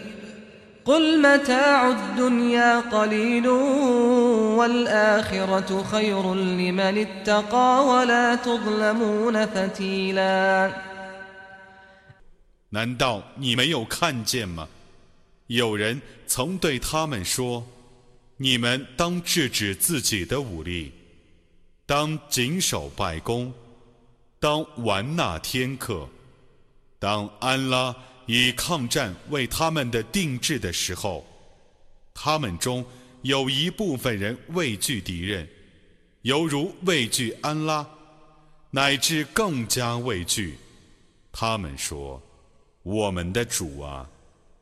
[12.69, 14.67] 难道你没有看见吗？
[15.45, 17.63] 有人曾对他们说
[18.37, 20.91] ：“你们当制止自己的武力，
[21.85, 23.53] 当谨守拜功，
[24.39, 26.09] 当完纳天课，
[26.97, 31.25] 当安拉。”以抗战为他们的定制的时候，
[32.13, 32.85] 他们中
[33.23, 35.47] 有一部分人畏惧敌人，
[36.21, 37.85] 犹如畏惧安拉，
[38.69, 40.55] 乃至更加畏惧。
[41.31, 42.21] 他们说
[42.83, 44.09] ：“我们的主啊，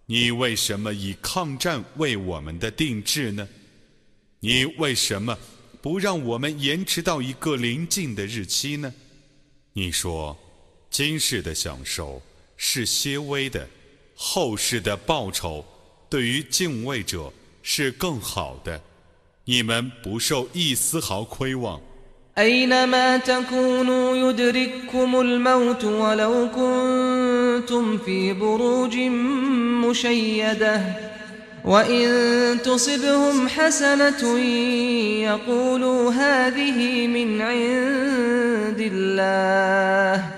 [0.05, 3.47] 你为什么以抗战为我们的定制呢？
[4.39, 5.37] 你为什么
[5.81, 8.93] 不让我们延迟到一个临近的日期呢？”
[9.73, 10.37] 你说
[10.89, 12.21] ：“今世的享受。”
[12.58, 13.68] 是些微的，
[14.14, 15.64] 后世的报酬
[16.08, 18.80] 对于敬畏者是更好的。
[19.44, 21.80] 你们不受一丝毫亏望。
[22.36, 28.96] أينما تكونوا يدرككم الموت ولو كنتم في بروج
[29.86, 30.82] مشيدة
[31.64, 34.38] وإن تصبهم حسنة
[35.22, 40.37] يقولوا هذه من عند الله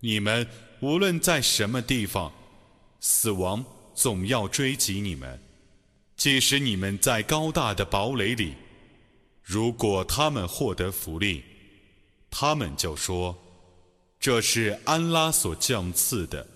[0.00, 0.46] 你们
[0.80, 2.32] 无论在什么地方，
[3.00, 3.62] 死亡
[3.94, 5.38] 总要追及你们。
[6.16, 8.54] 即使你们在高大的堡垒里，
[9.42, 11.44] 如果他们获得福利，
[12.30, 13.36] 他们就说
[14.18, 16.46] ：“这是安拉所降赐的。”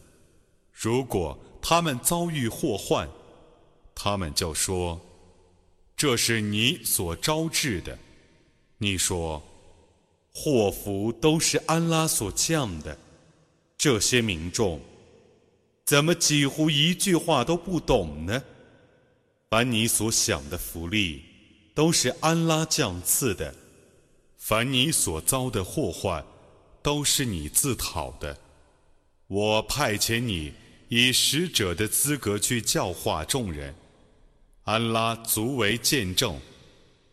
[0.72, 3.06] 如果他们遭遇祸患，
[3.94, 5.00] 他们就说
[5.96, 7.98] ：“这是你所招致的。”
[8.78, 9.42] 你说
[10.34, 12.98] ：“祸福都是安拉所降的。”
[13.78, 14.80] 这些民众
[15.84, 18.42] 怎么几乎一句话都不懂呢？
[19.50, 21.22] 凡你所想的福利，
[21.74, 23.52] 都是安拉降赐的；
[24.38, 26.24] 凡你所遭的祸患，
[26.82, 28.36] 都是你自讨的。
[29.26, 30.52] 我派遣你
[30.88, 33.74] 以使者的资格去教化众人，
[34.64, 36.38] 安拉足为见证。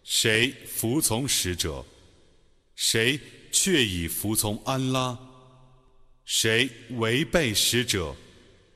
[0.04, 1.86] 谁服从使者，
[2.76, 3.20] 谁
[3.52, 5.18] 却已服从安拉；
[6.26, 8.16] 谁违背使者，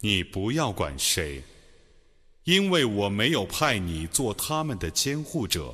[0.02, 1.42] 你不要管谁，
[2.44, 5.74] 因为我没有派你做他们的监护者。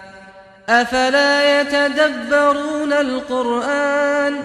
[0.70, 4.42] أفلا يتدبرون القرآن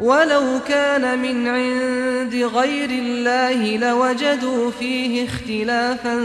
[0.00, 6.16] ولو كان من عند غير الله لوجدوا فيه اختلافا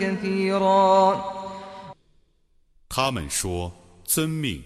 [0.00, 1.24] كثيرا
[2.88, 3.72] 他们说：“
[4.04, 4.62] 遵命。”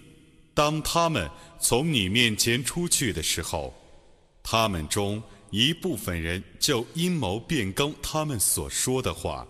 [0.54, 3.72] 当他们从你面前出去的时候，
[4.42, 9.46] 他们中一部分人就阴谋变更他们所说的话。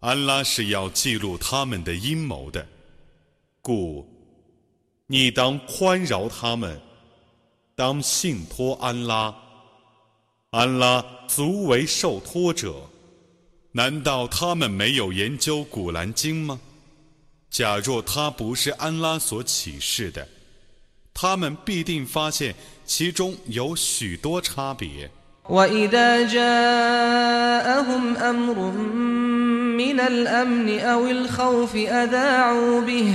[0.00, 2.66] 安拉是要记录他们的阴谋的，
[3.62, 4.06] 故
[5.06, 6.80] 你当宽饶他们，
[7.74, 9.34] 当信托安拉。
[10.50, 12.74] 安拉足为受托者。
[13.72, 16.58] 难道他们没有研究古兰经吗？
[17.50, 20.26] 假若他不是安拉所启示的，
[21.12, 25.10] 他们必定发现其中有许多差别。
[25.48, 28.72] وإذا جاءهم أمر
[29.76, 33.14] من الأمن أو الخوف أذاعوا به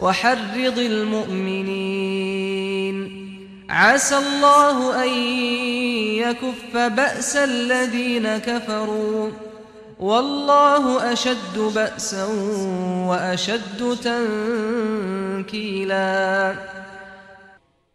[0.00, 2.16] وحرض المؤمنين
[3.68, 5.08] عسى الله أن
[6.18, 9.30] يكف بأس الذين كفروا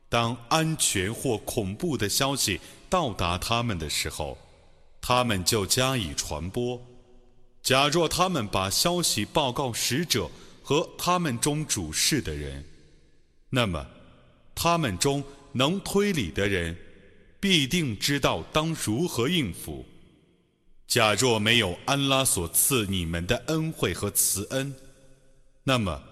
[0.09, 2.59] 当安全或恐怖的消息
[2.89, 4.35] 到达他们的时候，
[4.99, 6.81] 他们就加以传播。
[7.61, 10.27] 假若他们把消息报告使者
[10.68, 12.64] 和他们中主事的人，
[13.50, 13.86] 那么
[14.52, 16.76] 他们中能推理的人
[17.38, 19.86] 必定知道当如何应付。
[20.88, 24.74] 假若没有安拉所赐你们的恩惠和慈恩，
[25.62, 26.02] 那么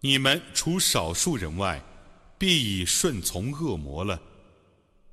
[0.00, 1.82] 你们除少数人外，
[2.36, 4.20] 必已顺从恶魔了。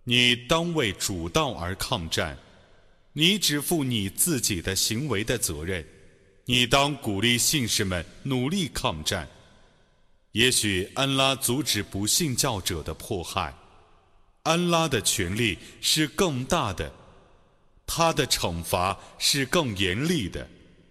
[0.04, 2.38] 你当为主道而抗战，
[3.14, 5.88] 你只负你自己的行为的责任。
[6.49, 9.29] 你当鼓励信士们努力抗战。
[10.33, 13.55] 也许安拉阻止不信教者的迫害，
[14.43, 16.93] 安拉的权力是更大的。
[17.87, 20.47] 他的惩罚是更严厉的。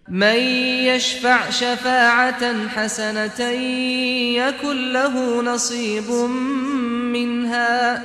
[0.06, 0.36] من
[0.84, 3.40] يشفع شفاعة حسنة
[4.36, 6.10] يكن له نصيب
[7.12, 8.04] منها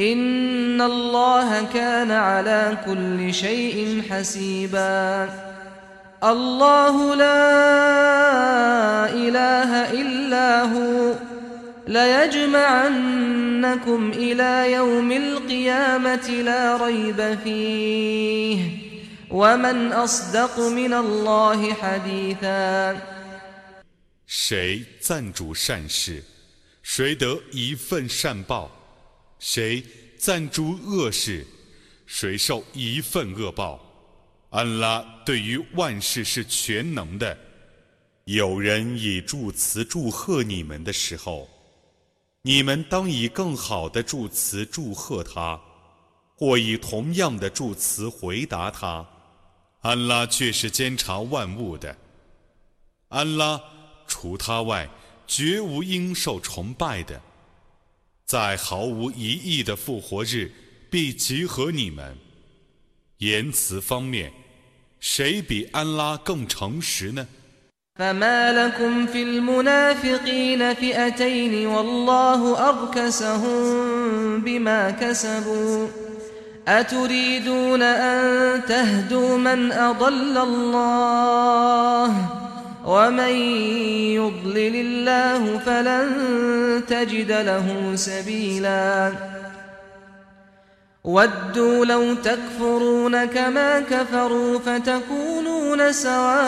[0.00, 5.28] إن الله كان على كل شيء حسيبا
[6.24, 11.14] الله لا إله إلا هو
[11.88, 13.30] ليجمعنكم
[14.10, 18.86] إلى يوم القيامة لا ريب فيه
[24.26, 26.22] 谁赞助善事，
[26.82, 28.70] 谁得一份善报；
[29.41, 29.83] 谁
[30.19, 31.47] 赞助恶事，
[32.05, 33.83] 谁受一份恶报。
[34.51, 37.35] 安拉对于万事是全能的。
[38.25, 41.49] 有人以祝词祝贺你们的时候，
[42.43, 45.59] 你们当以更好的祝词祝贺他。
[46.35, 49.07] 或以同样的祝词回答他。
[49.81, 51.97] 安拉却是监察万物的。
[53.07, 53.59] 安拉
[54.05, 54.87] 除他外，
[55.25, 57.19] 绝无应受崇拜的。
[58.30, 60.50] 在毫无疑义的复活日，
[60.90, 62.16] 必集合你们。
[63.18, 64.32] 言辞方面，
[65.00, 67.26] 谁比安拉更诚实呢？
[67.98, 75.88] فما لكم في المنافقين فئتين والله أركسهم بما كسبوا
[76.68, 82.10] أتريدون أن تهدوا من أضل الله
[82.85, 83.35] ومن
[84.15, 86.11] يضلل الله فلن
[86.87, 89.11] تجد له سبيلاً.
[91.03, 96.41] ودوا لو تكفرون كما كفروا فتكونون سواء.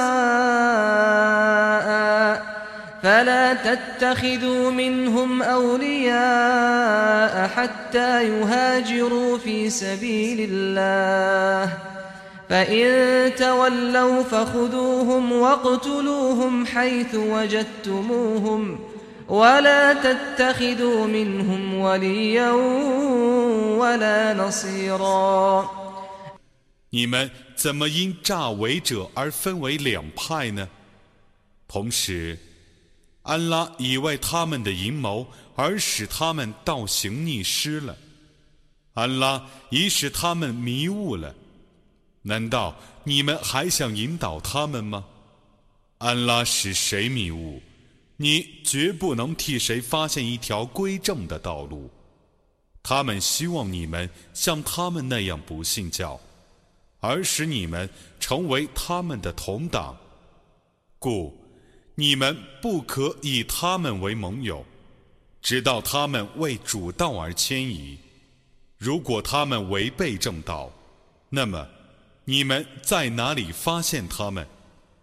[3.03, 11.69] فلا تتخذوا منهم أولياء حتى يهاجروا في سبيل الله.
[12.48, 18.80] فإن تولوا فخذوهم واقتلوهم حيث وجدتموهم ۖ
[19.28, 22.52] ولا تتخذوا منهم وليا
[23.76, 25.68] ولا نصيرا
[26.90, 30.66] 你们怎么因诈伪者而分为两派呢？
[31.68, 32.38] 同时，
[33.22, 37.94] 安拉已为他们的阴谋而使他们倒行逆施了。
[38.94, 41.34] 安拉已使他们迷雾了。
[42.23, 45.05] 难道你们还想引导他们吗？
[45.99, 47.61] 安拉使谁迷雾？
[48.17, 51.89] 你绝不能替谁发现一条归正的道路。
[52.81, 56.19] 他们希望你们像他们那样不信教，
[56.99, 57.89] 而使你们
[58.19, 59.97] 成为他们的同党。
[60.99, 61.33] 故
[61.95, 64.65] 你们不可以他们为盟友，
[65.41, 67.97] 直到他们为主道而迁移。
[68.77, 70.71] 如果他们违背正道，
[71.29, 71.67] 那么
[72.24, 74.46] 你们在哪里发现他们，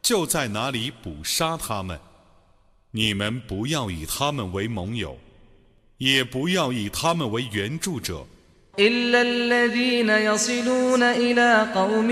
[0.01, 1.99] 就在哪里捕杀他们。
[2.91, 5.17] 你们不要以他们为盟友，
[5.97, 8.25] 也不要以他们为援助者。
[8.77, 12.07] إلا الذين يصلون إلى قوم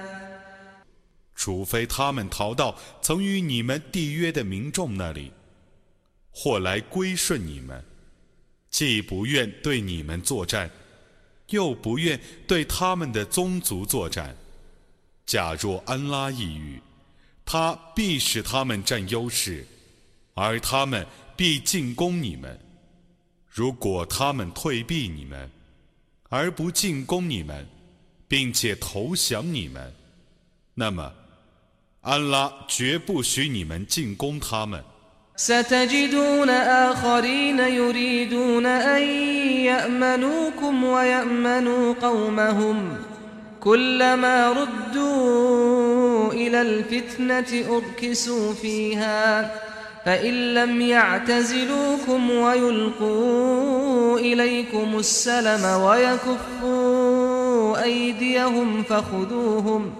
[1.43, 5.31] 除非他们逃到曾与你们缔约的民众那里，
[6.29, 7.83] 或来归顺你们。
[8.69, 10.69] 既不愿对你们作战，
[11.47, 14.37] 又不愿对他们的宗族作战。
[15.25, 16.79] 假若安拉抑郁，
[17.43, 19.65] 他必使他们占优势，
[20.35, 21.03] 而他们
[21.35, 22.55] 必进攻你们。
[23.47, 25.49] 如果他们退避你们，
[26.29, 27.67] 而不进攻你们，
[28.27, 29.91] 并且投降你们，
[30.75, 31.11] 那么
[32.02, 34.84] 安拉绝不许你们进攻他们。
[35.36, 39.02] ستجدون آخرين يريدون أن
[39.64, 42.96] يأمنوكم ويأمنوا قومهم
[43.60, 49.54] كلما ردوا إلى الفتنة أركسوا فيها
[50.04, 58.82] فإن لم يعتزلوكم ويلقوا إليكم السلم ويكفوا أيديهم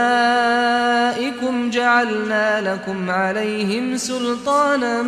[1.69, 5.01] جعلنا لكم عليهم سلطانا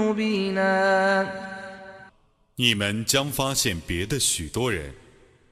[0.00, 1.26] مبينا
[2.56, 4.94] 你们将发现别的许多人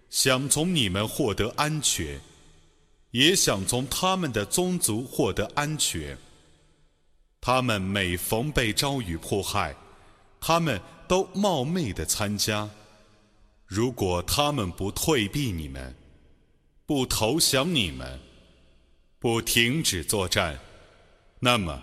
[0.08, 2.20] 想从你们获得安全，
[3.10, 6.16] 也想从他们的宗族获得安全。
[7.40, 9.74] 他们每逢被遭遇迫害，
[10.40, 10.80] 他们。
[11.07, 12.69] 都冒昧的参加。
[13.65, 15.95] 如果他们不退避你们，
[16.85, 18.19] 不投降你们，
[19.19, 20.59] 不停止作战，
[21.39, 21.81] 那么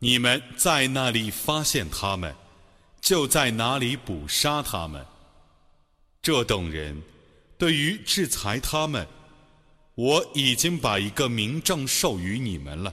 [0.00, 2.34] 你们在那里发现他们，
[3.00, 5.06] 就在哪里捕杀他们。
[6.20, 7.00] 这等人
[7.56, 9.06] 对于制裁他们，
[9.94, 12.92] 我已经把一个明证授予你们了。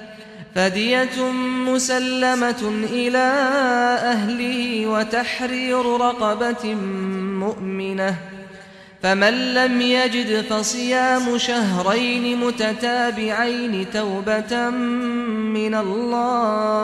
[0.54, 1.30] فدية
[1.68, 3.26] مسلمة إلى
[4.14, 6.74] أهله وتحرير رقبة
[7.44, 8.16] مؤمنة
[9.02, 16.76] فمن لم يجد فصيام شهرين متتابعين توبة من الله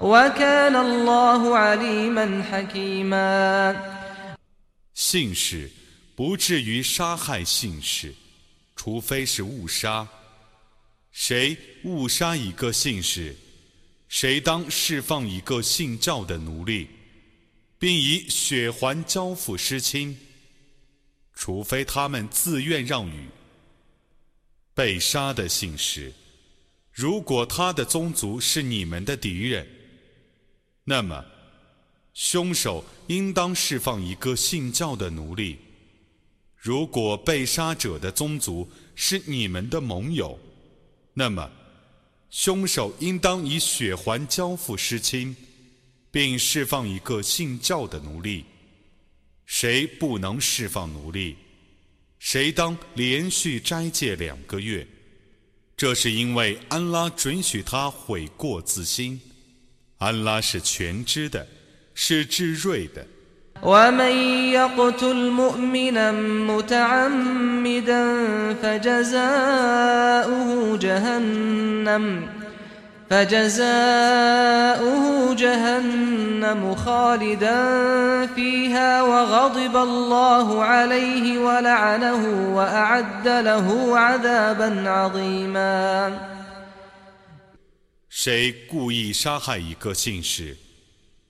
[0.00, 3.76] وكان الله عليما حكيما
[4.94, 5.70] 信使
[6.16, 8.12] 不至于杀害信使，
[8.74, 10.08] 除非是误杀。
[11.13, 13.35] 谁误杀一个信使，
[14.09, 16.87] 谁当释放一个信教的奴隶，
[17.77, 20.17] 并以血还交付失亲，
[21.35, 23.29] 除非他们自愿让与。
[24.73, 26.11] 被杀的信使，
[26.91, 29.67] 如果他的宗族是你们的敌人，
[30.83, 31.23] 那么
[32.15, 35.57] 凶手应当释放一个信教的奴隶；
[36.57, 40.39] 如果被杀者的宗族是你们的盟友，
[41.13, 41.51] 那么，
[42.29, 45.35] 凶手应当以血还交付失亲，
[46.09, 48.45] 并释放一个信教的奴隶。
[49.45, 51.35] 谁不能释放奴隶，
[52.17, 54.87] 谁当连续斋戒两个月。
[55.75, 59.19] 这是因为安拉准许他悔过自新。
[59.97, 61.47] 安拉是全知的，
[61.93, 63.05] 是智睿的。
[63.62, 64.12] ومن
[64.52, 66.12] يقتل مؤمنا
[66.52, 68.02] متعمدا
[68.62, 72.28] فجزاؤه جهنم
[73.10, 74.24] فجزاؤه
[75.34, 77.56] جهنم خالدا
[78.26, 86.12] فيها وغضب الله عليه ولعنه وأعد له عذابا عظيما
[88.08, 90.56] 谁故意杀害一个信使，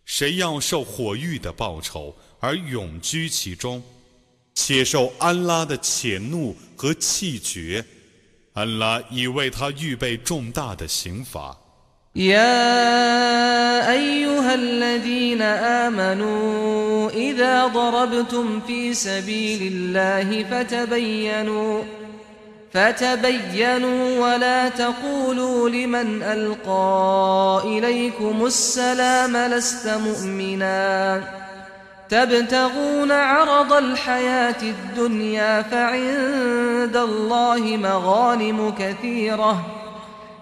[0.07, 2.17] 谁要受火狱的报酬。
[2.43, 3.83] 而永居其中，
[4.55, 7.85] 且受安拉的谴怒和气绝。
[8.53, 11.57] 安拉已为他预备重大的刑罚。
[22.73, 31.23] فتبينوا ولا تقولوا لمن ألقى إليكم السلام لست مؤمنا
[32.13, 39.67] تبتغون عرض الحياة الدنيا فعند الله مغانم كثيرة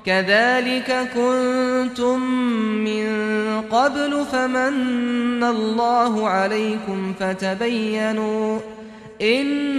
[0.07, 2.21] كذلك كنتم
[2.85, 3.07] من
[3.71, 8.59] قبل فمن الله عليكم فتبينوا
[9.23, 9.77] إن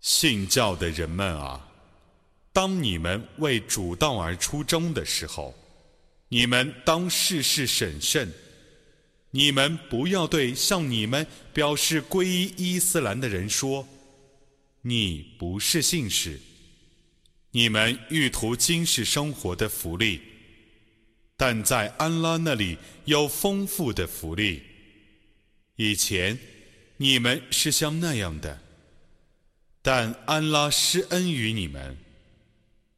[0.00, 1.60] 信教的人们啊，
[2.57, 5.53] 当你们为主道而出征的时候，
[6.27, 8.33] 你们当事事审慎。
[9.29, 13.87] 你们不要对向你们表示皈依伊斯兰的人说
[14.81, 16.39] ：“你不是信使。”
[17.53, 20.19] 你们欲图今世生活的福利。
[21.35, 24.63] 但在安拉那里有丰富的福利。
[25.75, 26.39] 以前
[26.97, 28.59] 你们是像那样的，
[29.83, 31.95] 但安拉施恩于你们，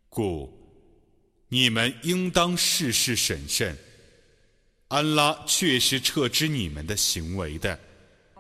[0.09, 0.53] 故
[1.49, 3.77] 你们应当事事审慎。
[4.89, 7.79] 安拉确实撤知你们的行为的。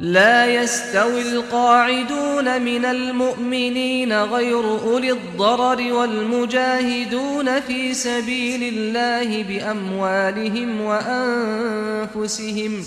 [0.00, 12.84] لا يستوي القاعدون من المؤمنين غير أولي الضرر والمجاهدون في سبيل الله بأموالهم وأنفسهم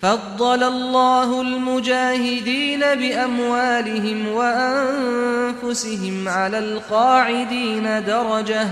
[0.00, 8.68] فضل الله المجاهدين بأموالهم وأنفسهم على القاعدين درجة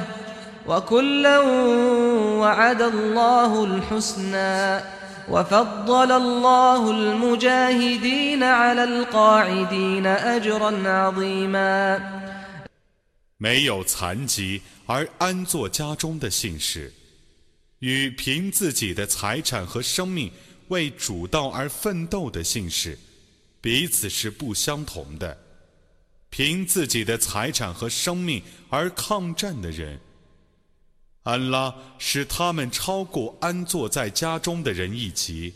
[0.66, 1.38] وكلا
[2.42, 4.80] وعد الله الحسنى
[13.38, 16.92] 没有残疾而安坐家中的信士，
[17.78, 20.32] 与凭自己的财产和生命
[20.67, 22.97] 为主道而奋斗的信士，
[23.61, 25.37] 彼此是不相同的。
[26.29, 29.99] 凭自己的财产和生命而抗战的人，
[31.23, 35.53] 安拉使他们超过安坐在家中的人一级。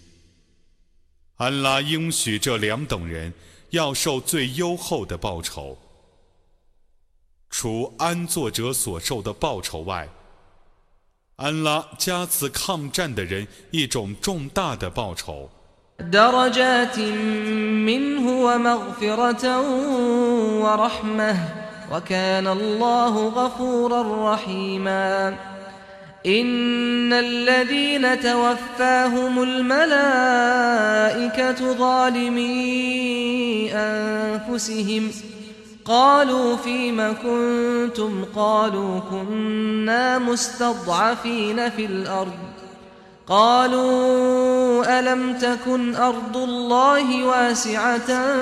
[1.35, 3.33] 安拉应许这两等人
[3.71, 5.77] 要受最优厚的报酬，
[7.49, 10.07] 除安坐者所受的报酬外。
[11.38, 15.50] 安拉加赐抗战的人一种重大的报酬。
[16.00, 19.60] درجات منه ومغفرة
[20.60, 21.36] ورحمة
[21.92, 25.36] وكان الله غفورا رحيما
[26.26, 30.52] إن الذين توفاهم الملائكة
[31.72, 32.54] ظالمي
[33.72, 35.10] أنفسهم
[35.88, 42.54] قالوا فيم كنتم قالوا كنا مستضعفين في الأرض
[43.26, 48.32] قالوا ألم تكن أرض الله واسعة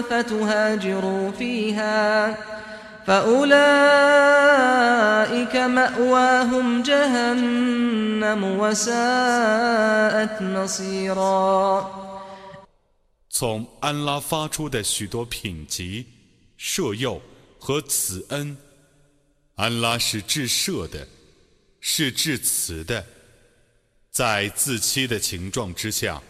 [0.00, 2.36] فتهاجروا فيها
[3.06, 3.56] فأولئك
[5.56, 11.90] مأواهم جهنم وساءت مصيرا
[13.36, 16.06] 从安拉发出的许多品级。
[16.59, 17.21] 赦宥
[17.57, 18.57] 和慈恩，
[19.55, 21.07] 安拉是至赦的，
[21.79, 23.05] 是至慈的。
[24.11, 26.21] 在自欺的情状之下，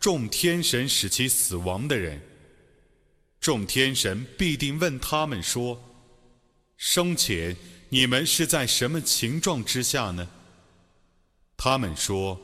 [0.00, 2.20] 众天神使其死亡的人，
[3.40, 5.80] 众天神必定问他们说
[6.76, 7.56] ：“生前
[7.88, 10.28] 你们是在什么情状之下呢？”
[11.56, 12.40] 他们说：“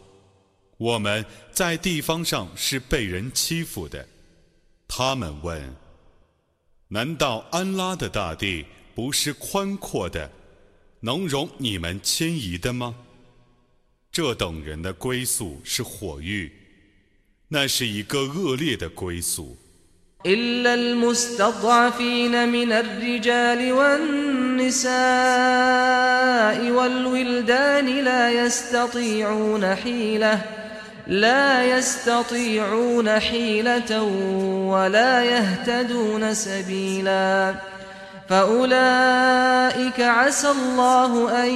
[0.78, 4.06] 我们在地方上是被人欺负的。”
[4.86, 5.81] 他们问。
[6.91, 8.65] 难道安拉的大地
[8.95, 10.31] 不是宽阔的，
[11.01, 12.95] 能容你们迁移的吗？
[14.11, 16.51] 这等人的归宿是火狱，
[17.49, 19.57] 那是一个恶劣的归宿。
[28.01, 30.60] لا يستطيعون حيلة
[34.67, 37.55] ولا يهتدون سبيلا
[38.29, 41.49] فأولئك عسى الله أن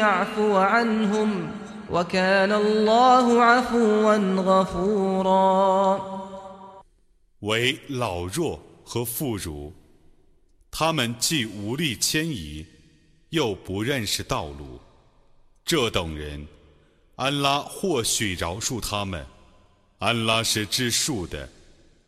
[0.00, 1.50] يعفو عنهم
[1.90, 4.16] وكان الله عفوا
[4.48, 6.00] غفورا
[7.40, 9.70] 为老弱和妇孺，
[10.70, 12.66] 他们既无力迁移，
[13.30, 14.80] 又不认识道路，
[15.64, 16.46] 这等人。
[17.16, 19.26] 安拉或许饶恕他们，
[19.98, 21.48] 安拉是至恕的，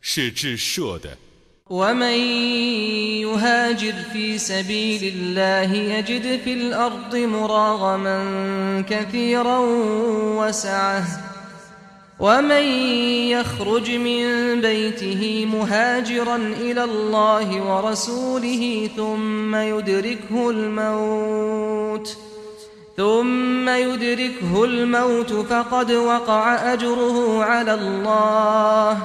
[0.00, 1.16] 是至赦的。
[1.70, 2.18] ومن
[3.22, 9.58] يهاجر في سبيل الله يجد في الأرض مراغما كثيرا
[10.38, 11.04] وسعة
[12.18, 12.62] ومن
[13.30, 22.16] يخرج من بيته مهاجرا إلى الله ورسوله ثم يدركه الموت
[22.97, 28.97] ثم يدركه الموت فقد وقع أجره على الله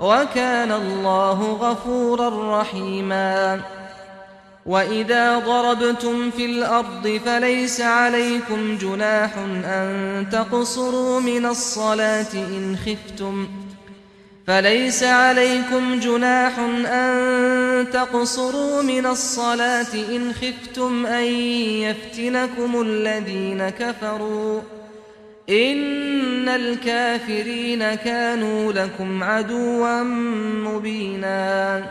[0.00, 3.60] وكان الله غفورا رحيما.
[4.66, 9.30] وإذا ضربتم في الأرض فليس عليكم جناح
[9.64, 13.48] أن تقصروا من الصلاة إن خفتم.
[14.49, 21.23] فليس عليكم جناح أن تقصروا من الصلاة إن خفتم أن
[21.81, 24.61] يفتنكم الذين كفروا
[25.49, 31.83] إن الكافرين كانوا لكم عدوا مبينا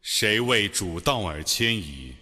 [0.00, 2.14] 谁为主道而迁移？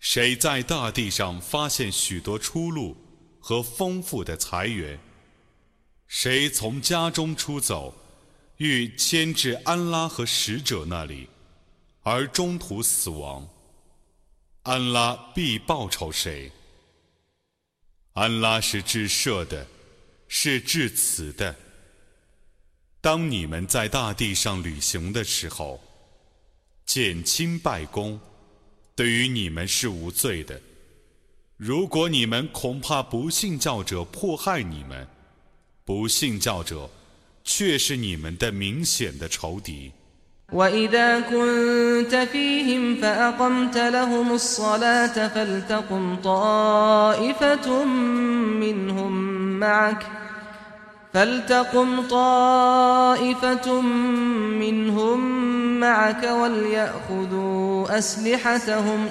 [0.00, 2.96] 谁在大地上发现许多出路
[3.40, 4.98] 和丰富的财源？
[6.06, 7.94] 谁从家中出走？
[8.57, 11.27] 欲牵至安拉和使者那里，
[12.03, 13.47] 而中途死亡，
[14.61, 16.51] 安拉必报酬谁？
[18.13, 19.65] 安拉是至赦的，
[20.27, 21.55] 是至慈的。
[23.01, 25.81] 当你们在大地上旅行的时候，
[26.85, 28.19] 减轻拜功，
[28.95, 30.61] 对于你们是无罪的。
[31.57, 35.07] 如果你们恐怕不信教者迫害你们，
[35.83, 36.89] 不信教者。
[37.44, 39.92] 却是你们的明显的仇敌。
[40.52, 47.84] وإذا كنت فيهم فأقمت لهم الصلاة فلتقم طائفة
[48.64, 49.12] منهم
[49.60, 50.06] معك
[51.14, 53.80] فلتقم طائفة
[54.60, 55.20] منهم
[55.80, 59.10] معك وليأخذوا أسلحتهم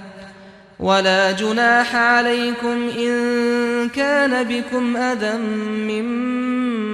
[0.80, 5.36] ولا جناح عليكم إن كان بكم أذى
[5.88, 6.06] من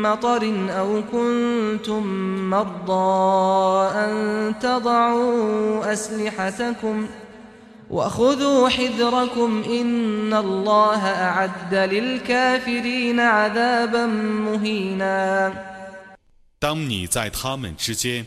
[0.03, 2.07] مطر أو كنتم
[2.51, 7.09] مرضى أن تضعوا أسلحتكم ۖ
[7.93, 15.53] وخذوا حذركم إن الله أعد للكافرين عذابا مهينا
[16.59, 18.25] 当你在他们之间，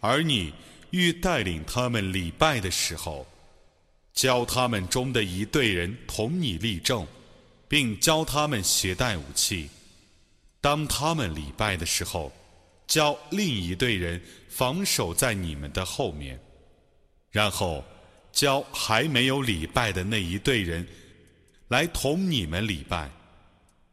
[0.00, 0.52] 而你
[0.90, 3.26] 欲带领他们礼拜的时候，
[4.13, 7.05] 教他们中的一队人同你立正，
[7.67, 9.69] 并教他们携带武器。
[10.61, 12.31] 当他们礼拜的时候，
[12.87, 16.39] 教另一队人防守在你们的后面，
[17.31, 17.83] 然后。
[18.33, 20.87] 教还没有礼拜的那一队人
[21.67, 23.07] 来同你们礼拜，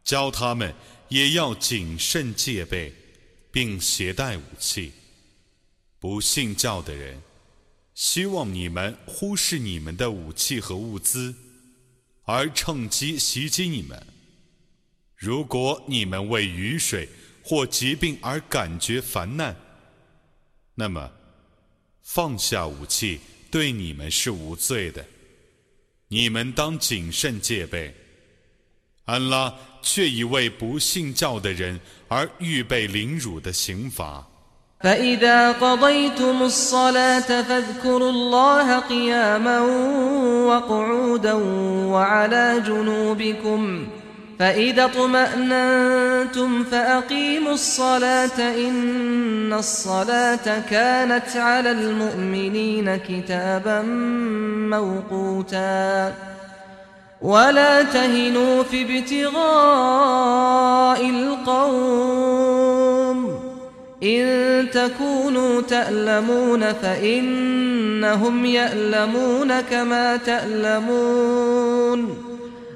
[0.02, 0.74] 教他们
[1.10, 2.90] 也要谨慎戒备，
[3.52, 4.94] 并携带武器。
[5.98, 7.20] 不信教的人
[8.01, 11.35] 希望你们忽视你们的武器和物资，
[12.22, 14.06] 而趁机袭击你们。
[15.14, 17.06] 如果你们为雨水
[17.43, 19.55] 或疾病而感觉烦难，
[20.74, 21.12] 那么
[22.01, 23.20] 放下武器。
[23.51, 25.05] 对你们是无罪的，
[26.09, 27.94] 你们当谨慎戒备。
[29.05, 31.78] 安拉却已为不信教的人
[32.09, 34.27] 而预备凌辱的刑罚。
[44.39, 53.82] فإذا اطمأننتم فأقيموا الصلاة إن الصلاة كانت على المؤمنين كتابا
[54.70, 56.15] موقوتا
[57.23, 59.40] ولا تهنوا في ابتغاء
[61.11, 62.61] القوم
[64.03, 71.99] إن تكونوا تألمون فإنهم يألمون كما تألمون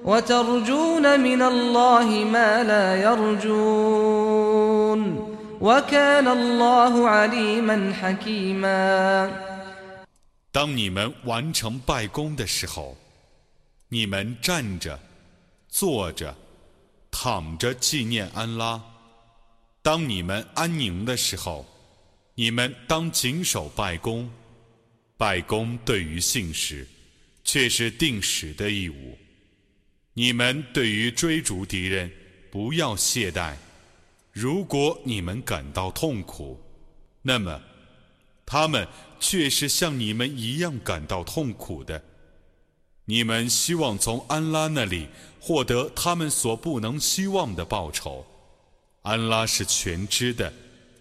[0.06, 5.00] وترجون من الله ما لا يرجون
[5.62, 9.30] وكان الله عليما حكيما
[10.52, 12.98] 当你们完成拜功的时候，
[13.90, 15.00] 你们站着、
[15.68, 16.34] 坐着、
[17.12, 18.80] 躺着纪念安拉；
[19.85, 21.67] 当你们安宁的时候，
[22.37, 24.31] 你们当谨守拜功。
[25.19, 26.89] 拜功对于信使，
[27.45, 29.19] 却是定时的义务。
[30.15, 32.11] 你们对于追逐敌人，
[32.51, 33.57] 不要懈怠。
[34.33, 36.59] 如果你们感到痛苦，
[37.21, 37.61] 那么
[38.47, 38.89] 他们
[39.21, 42.03] 却是像你们一样感到痛苦的。
[43.05, 45.09] 你们希望从安拉那里
[45.39, 48.25] 获得他们所不能希望的报酬。
[49.04, 50.52] 安拉是全知的，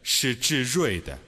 [0.02, 1.18] 是至睿的。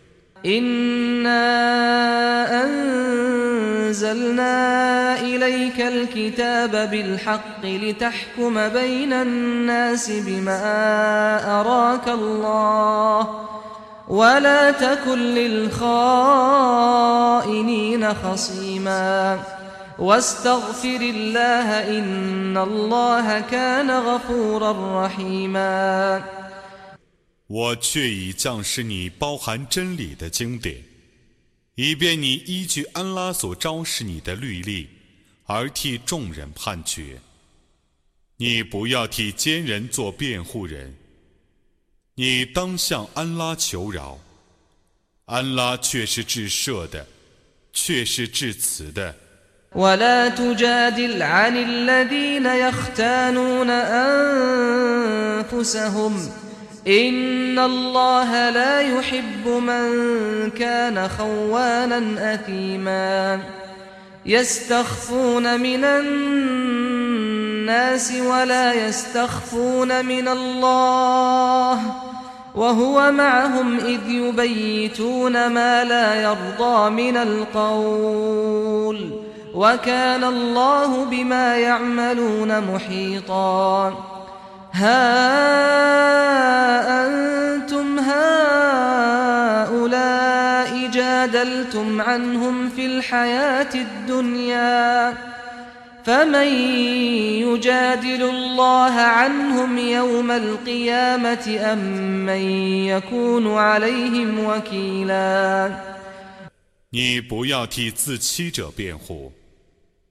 [3.90, 13.46] أنزلنا إليك الكتاب بالحق لتحكم بين الناس بما أراك الله
[14.08, 15.74] ولا تكن للخائنين
[18.14, 19.38] خصيما
[19.98, 26.22] واستغفر الله إن الله كان غفورا رحيما
[27.47, 30.83] 我却已降示你包含真理的经典。
[31.75, 34.87] 以便你依据安拉所昭示你的律例，
[35.45, 37.19] 而替众人判决。
[38.37, 40.95] 你不要替奸人做辩护人。
[42.15, 44.17] 你当向安拉求饶，
[45.25, 47.05] 安拉却是至赦的，
[47.73, 49.13] 却是至慈的。
[56.87, 59.89] إن الله لا يحب من
[60.49, 63.39] كان خوانا أثيما
[64.25, 71.79] يستخفون من الناس ولا يستخفون من الله
[72.55, 79.09] وهو معهم إذ يبيتون ما لا يرضى من القول
[79.53, 84.14] وكان الله بما يعملون محيطا
[84.74, 85.00] ها
[87.06, 89.50] أنتم هؤلاء
[90.90, 95.14] جادلتم عنهم في الحياة الدنيا
[96.04, 96.46] فمن
[97.46, 101.78] يجادل الله عنهم يوم القيامة أم
[102.26, 102.42] من
[102.86, 105.70] يكون عليهم وكيلا
[106.92, 109.32] 你不要替自欺者辩护，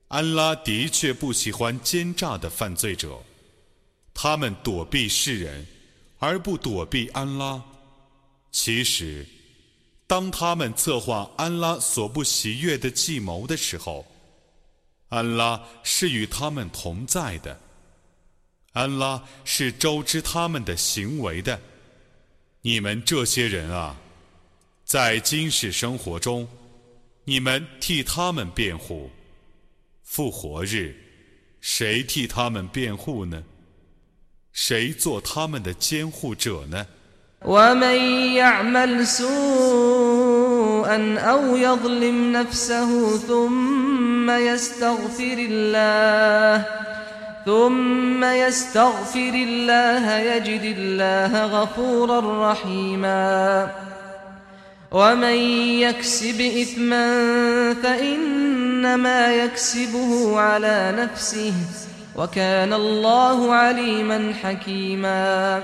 [0.07, 3.19] 安拉的确不喜欢奸诈的犯罪者，
[4.14, 5.66] 他们躲避世人，
[6.18, 7.62] 而不躲避安拉。
[8.52, 9.26] 其实，
[10.06, 14.06] 当他们策划安拉所不喜悦的计谋的时候，
[15.08, 17.60] 安拉是与他们同在的。
[18.72, 21.60] 安拉是周知他们的行为的。
[22.62, 24.00] 你们这些人啊，
[24.84, 26.48] 在今世生活中，
[27.24, 29.10] 你们替他们辩护；
[30.02, 30.96] 复活日，
[31.60, 33.44] 谁替他们辩护呢？
[34.53, 36.85] 谁做他们的监护者呢？
[41.17, 46.65] أو يظلم نفسه ثم يستغفر الله
[47.45, 53.71] ثم يستغفر الله يجد الله غفورا رحيما
[54.91, 55.37] ومن
[55.79, 57.05] يكسب إثما
[57.73, 61.53] فإنما يكسبه على نفسه
[62.15, 65.63] وكان الله عليما حكيما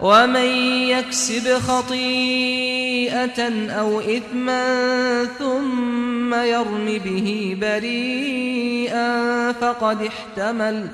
[0.00, 0.48] ومن
[0.88, 3.40] يكسب خطيئة
[3.70, 10.88] أو إثما ثم يرم به بريئا فقد احتمل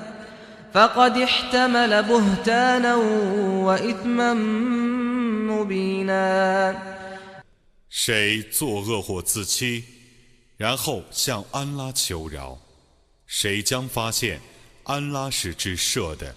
[0.73, 2.95] فقد احتمل بهتانا
[3.65, 4.33] وإثما
[5.47, 6.75] مبينا
[7.89, 9.83] 谁作恶或自欺，
[10.57, 12.57] 然后向安拉求饶，
[13.25, 14.39] 谁将发现
[14.84, 16.34] 安拉是至赦的，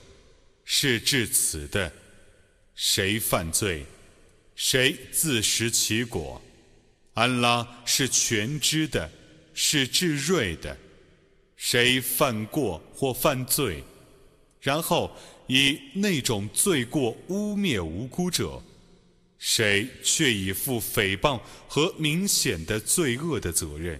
[0.64, 1.92] 是至慈的。
[2.76, 3.86] 谁犯罪，
[4.56, 6.42] 谁自食其果。
[7.14, 9.10] 安拉是全知的，
[9.54, 10.78] 是至睿的。
[11.56, 13.82] 谁犯过或犯罪，
[14.60, 15.10] 然后
[15.48, 18.62] 以那种罪过污蔑无辜者，
[19.40, 24.00] 谁却已负诽谤和明显的罪恶的责任。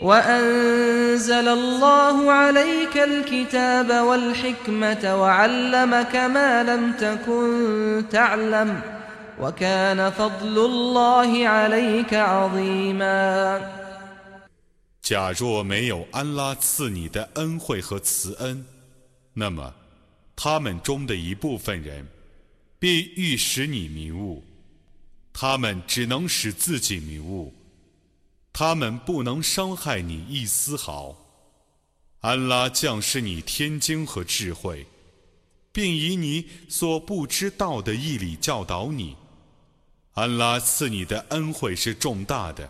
[0.00, 8.80] وأنزل الله عليك الكتاب والحكمة وعلمك ما لم تكن تعلم
[9.40, 13.60] وكان فضل الله عليك عظيما
[15.02, 18.64] 假若没有安拉赐你的恩惠和慈恩，
[19.34, 19.74] 那么
[20.36, 22.06] 他们中的一部分人
[22.78, 24.42] 必欲使你迷雾，
[25.32, 27.52] 他们只能使自己迷雾。
[28.59, 31.15] 他们不能伤害你一丝毫。
[32.19, 34.85] 安拉降示你天经和智慧，
[35.71, 39.15] 并以你所不知道的义理教导你。
[40.15, 42.69] 安拉赐你的恩惠是重大的。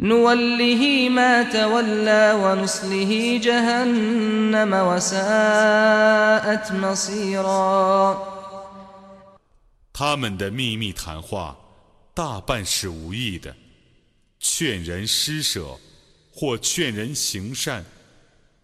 [0.00, 8.18] نوله ما تولى ونصله جهنم وساءت مصيرا
[9.92, 11.56] 他们的秘密谈话
[12.12, 13.56] 大半是无益的，
[14.38, 15.78] 劝人施舍，
[16.30, 17.82] 或劝人行善，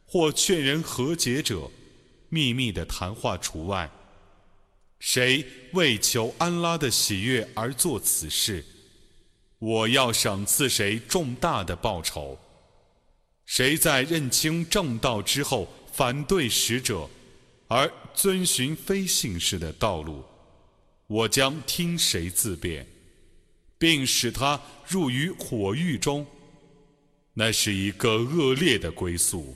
[0.06, 1.70] 或劝人和解者，
[2.28, 3.90] 秘密的谈话除外。
[5.00, 8.62] 谁为求安拉的喜悦而做此事？
[9.59, 12.37] 我要赏赐谁重大的报酬？
[13.45, 17.09] 谁在认清正道之后反对使者，
[17.67, 20.23] 而遵循非信士的道路，
[21.07, 22.85] 我将听谁自辩，
[23.77, 26.25] 并使他入于火狱中。
[27.33, 29.55] 那是一个恶劣的归宿。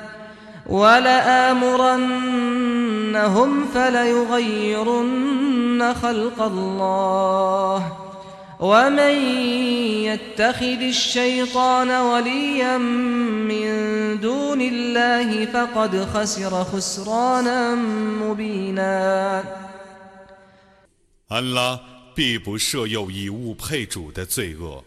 [0.70, 2.08] ولآمرنهم
[3.74, 5.14] فليغيرن
[5.94, 7.96] خلق الله
[8.60, 9.14] ومن
[10.08, 13.66] يتخذ الشيطان وليا من
[14.20, 17.74] دون الله فقد خسر خسرانا
[18.22, 19.44] مبينا
[21.28, 21.78] 安拉
[22.14, 24.82] 必不设有以物配主的罪恶，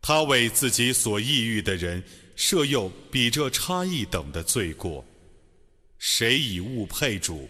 [0.00, 2.02] 他为自己所抑郁的人
[2.35, 5.03] 设有比这差异等的罪过。
[5.97, 7.49] 谁以物配主，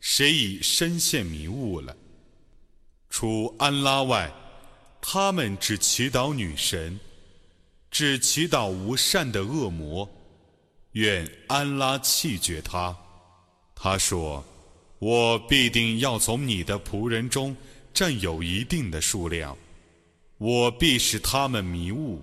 [0.00, 1.96] 谁已深陷迷雾了。
[3.08, 4.32] 除安拉外。
[5.02, 7.00] 他们只祈祷女神，
[7.90, 10.06] 只祈祷无善的恶魔，
[10.92, 12.94] 愿安拉弃绝他。
[13.74, 14.44] 他说
[15.00, 17.56] ：“我必定要从你的仆人中
[17.94, 19.56] 占有一定的数量，
[20.36, 22.22] 我必使他们迷雾，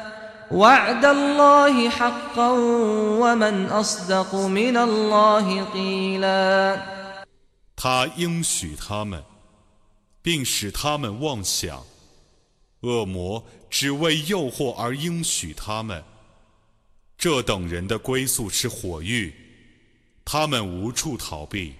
[0.50, 2.50] وعد الله حقا
[3.20, 6.80] ومن أصدق من الله قيلا
[7.74, 9.22] 他应许他们
[10.22, 11.84] 并使他们妄想，
[12.80, 16.02] 恶魔只为诱惑而应许他们。
[17.18, 19.34] 这等人的归宿是火狱，
[20.24, 21.74] 他们无处逃避。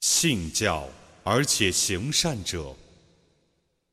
[0.00, 0.88] 信教
[1.22, 2.74] 而且行善者，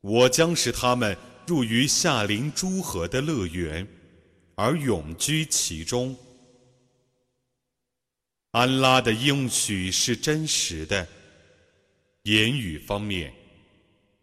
[0.00, 3.86] 我将使他们 入于夏临诸河的乐园，
[4.54, 6.16] 而永居其中。
[8.52, 11.06] 安拉的应许是真实的。
[12.24, 13.32] 言语方面，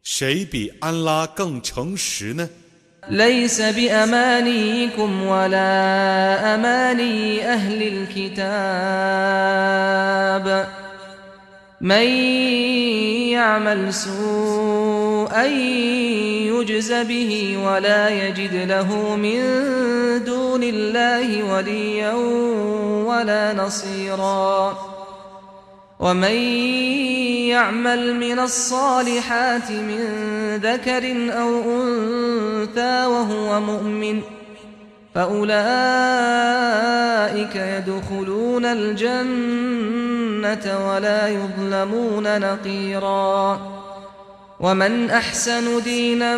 [0.03, 2.49] 谁比安拉更诚实呢？
[3.09, 8.59] ليس بأمانيكم ولا أماني أهل الكتاب
[11.81, 12.03] من
[13.31, 14.92] يعمل سوءا
[15.42, 19.40] يجز به ولا يجد له من
[20.24, 22.14] دون الله وليا
[23.04, 24.78] ولا نصيرا.
[26.00, 26.34] ومن
[27.48, 30.00] يعمل من الصالحات من
[30.62, 34.20] ذكر أو أنثى وهو مؤمن
[35.14, 35.54] فأولئك
[37.56, 39.84] يدخلون الجنة
[40.88, 43.73] ولا يظلمون نقيرا.
[44.63, 46.37] ومن أحسن دينا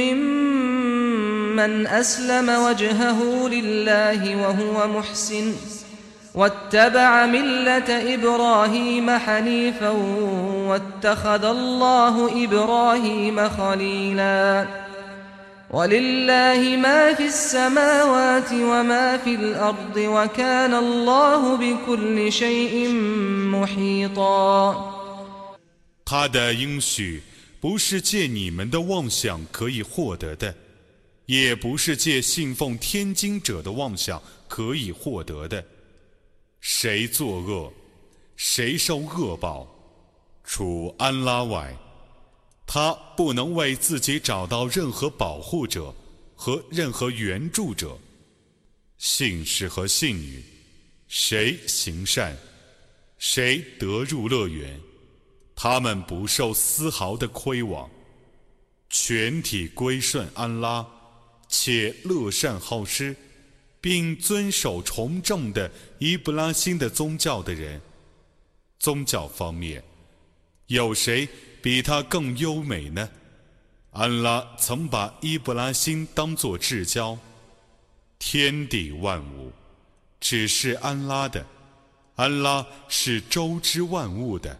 [0.00, 5.52] ممن أسلم وجهه لله وهو محسن
[6.34, 9.90] واتبع ملة إبراهيم حنيفا
[10.68, 14.66] واتخذ الله إبراهيم خليلا
[15.70, 22.88] ولله ما في السماوات وما في الأرض وكان الله بكل شيء
[23.52, 24.92] محيطا
[26.08, 27.20] 他的应许
[27.61, 30.53] 不是借你们的妄想可以获得的，
[31.27, 35.63] 也不是借信奉天经者的妄想可以获得的。
[36.59, 37.71] 谁作恶，
[38.35, 39.67] 谁受恶报。
[40.43, 41.77] 除安拉外，
[42.65, 45.95] 他不能为自己找到任何保护者
[46.35, 47.95] 和任何援助者。
[48.97, 50.43] 信士和信女，
[51.07, 52.35] 谁行善，
[53.19, 54.79] 谁得入乐园，
[55.63, 57.87] 他们不受丝毫的亏枉，
[58.89, 60.83] 全体归顺安拉，
[61.47, 63.15] 且乐善好施，
[63.79, 65.69] 并遵守崇正的
[65.99, 67.79] 伊布拉辛的宗教的人。
[68.79, 69.83] 宗教方面，
[70.65, 71.29] 有谁
[71.61, 73.07] 比他更优美呢？
[73.91, 77.15] 安拉曾把伊布拉辛当作至交，
[78.17, 79.51] 天地万物。
[80.19, 81.45] 只是安拉的，
[82.15, 84.59] 安拉是周知万物的。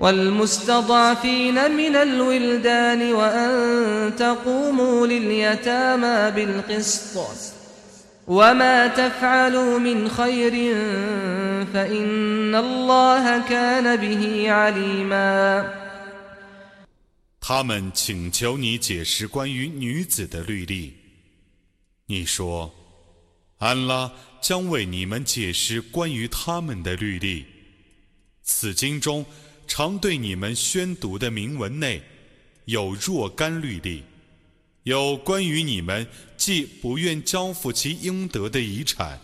[0.00, 7.18] والمستضعفين من الولدان وأن تقوموا لليتامى بالقسط
[8.26, 10.52] وما تفعلوا من خير
[11.72, 15.86] فإن الله كان به عليماً
[17.40, 20.94] 他们请求你解释关于女子的律例。
[22.06, 22.74] 你说，
[23.58, 27.46] 安拉将为你们解释关于他们的律例。
[28.42, 29.24] 此经中
[29.73, 32.01] 常对你们宣读的铭文内，
[32.65, 34.03] 有若干律例，
[34.83, 39.17] 有关于你们既不愿交付其应得的遗产，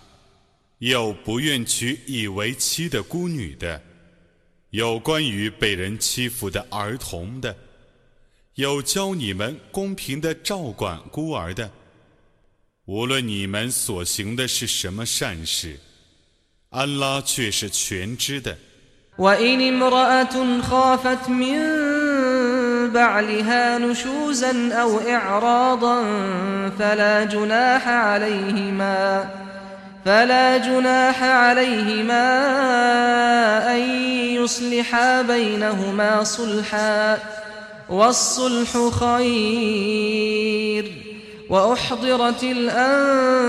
[0.77, 3.83] 又不愿娶以为妻的孤女的，
[4.69, 7.53] 有关于被人欺负的儿童的。
[8.55, 11.69] 有教你们公平的照管孤儿的，
[12.85, 15.77] 无论你们所行的是什么善事，
[16.69, 18.57] 安拉却是全知的。
[19.17, 21.59] وإن امرأة خافت من
[22.93, 26.03] بعلها نشوزا أو إعراضا
[26.79, 29.25] فلا جناح عليهما
[30.05, 32.27] فلا جناح عليهما
[33.75, 33.79] أن
[34.19, 37.17] يصلحا بينهما صلحا
[37.89, 41.06] والصلح خير.
[41.48, 43.44] وأحضرت الأنفس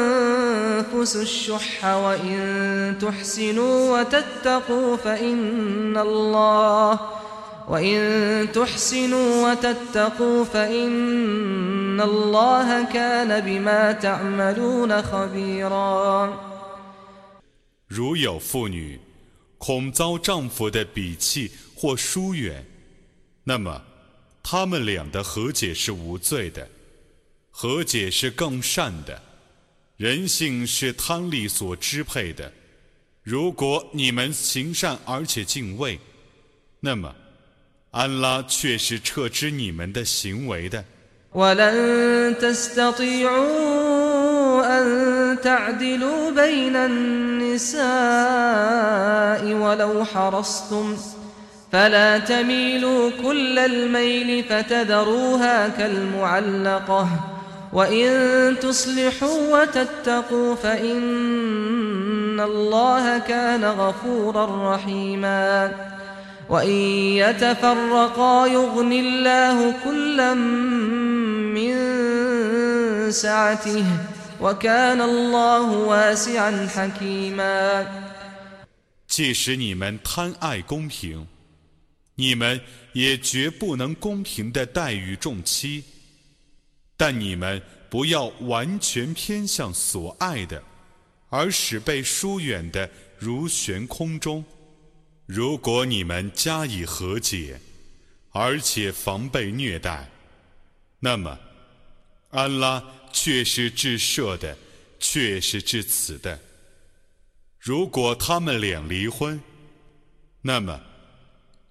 [1.15, 6.99] الشح وإن تحسنوا وتتقوا فإن الله
[7.69, 16.33] وإن تحسنوا وتتقوا فإن الله كان بما تعملون خبيرا
[17.87, 18.99] 如有妇女
[19.59, 22.65] 恐遭丈夫的鄙弃或疏远，
[23.45, 23.83] 那么
[24.41, 26.67] 他们俩的和解是无罪的，
[27.60, 29.20] 和解是更善的。
[29.96, 32.52] 人性是贪利所支配的。
[33.24, 35.98] 如果你们行善而且敬畏，
[36.78, 37.12] 那么
[37.90, 40.84] 安拉却是撤知你们的行为的。
[57.73, 65.71] فلا تميلوا كل الميل فتذروها كالمعلقة وإن تصلحوا وتتقوا فإن الله كان غفورا رحيما
[66.49, 66.71] وإن
[67.17, 70.33] يتفرقا يغن الله كلا
[71.53, 71.73] من
[73.11, 73.85] سعته
[74.41, 77.85] وكان الله واسعا حكيما
[79.07, 81.27] 即使你们贪爱公平，
[82.15, 82.61] 你们
[82.93, 85.83] 也绝不能公平的待遇众妻，
[86.98, 90.62] 但你们不要完全偏向所爱的，
[91.30, 94.44] 而使被疏远的如悬空中。
[95.24, 97.60] 如果你们加以和解，
[98.30, 100.10] 而且防备虐待，
[100.98, 101.38] 那么
[102.30, 104.58] 安拉却是至赦的，
[104.98, 106.38] 却是至此的。
[107.58, 109.40] 如果他们俩离婚，
[110.42, 110.80] 那么。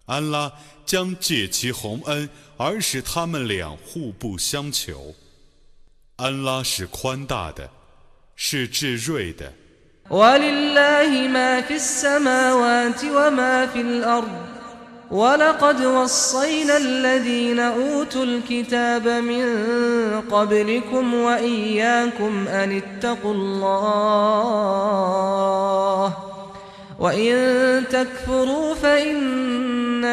[0.05, 0.49] 安拉
[0.85, 5.14] 将借其洪恩而使他们俩互不相求。
[6.16, 7.70] 安拉是宽大的，
[8.36, 9.52] 是至睿的。
[10.10, 14.28] ولله ما في السماوات وما في الأرض
[15.10, 24.72] ولقد وصينا الذين أوتوا الكتاب من قبلكم وإياكم أن اتقوا الله
[26.98, 30.04] وإن تكفروا فإن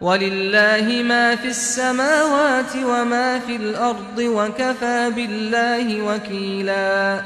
[0.00, 7.24] ولله ما في السماوات وما في الأرض وكفى بالله وكيلا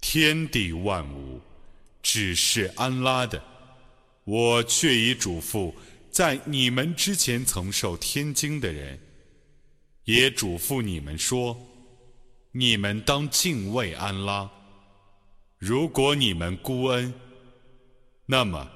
[0.00, 1.40] 天地万物
[2.02, 3.42] 只是安拉的，
[4.24, 5.74] 我却已嘱咐
[6.13, 8.99] 在你们之前曾受天经的人，
[10.03, 11.59] 也嘱咐你们说：
[12.51, 14.47] 你们当敬畏安拉。
[15.57, 17.11] 如果你们孤恩，
[18.27, 18.69] 那么。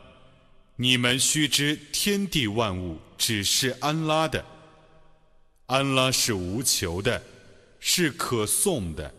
[0.80, 4.44] 你们须知，天地万物只是安拉的。
[5.68, 7.24] 安拉是无求的，
[7.80, 9.14] 是可颂的。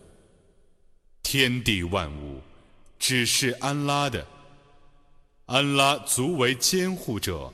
[1.23, 2.41] 天地万物
[2.97, 4.27] 只是安拉的。
[5.45, 7.53] 安拉足为监护者。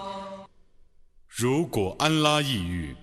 [1.41, 2.95] 如果安拉抑郁，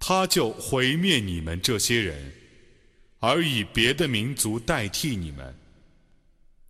[0.00, 2.32] 他就毁灭你们这些人，
[3.20, 5.56] 而以别的民族代替你们。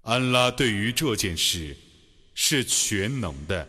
[0.03, 1.75] 安拉对于这件事
[2.35, 3.67] 是全能的。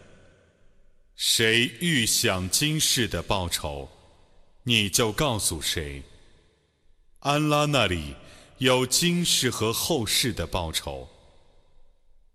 [1.16, 3.90] 谁预想今世的报酬，
[4.64, 6.04] 你就告诉谁。
[7.20, 8.14] 安拉那里
[8.58, 11.08] 有今世和后世的报酬。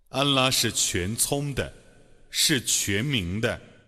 [0.09, 1.71] 安拉是全聪的，
[2.31, 3.61] 是全明的。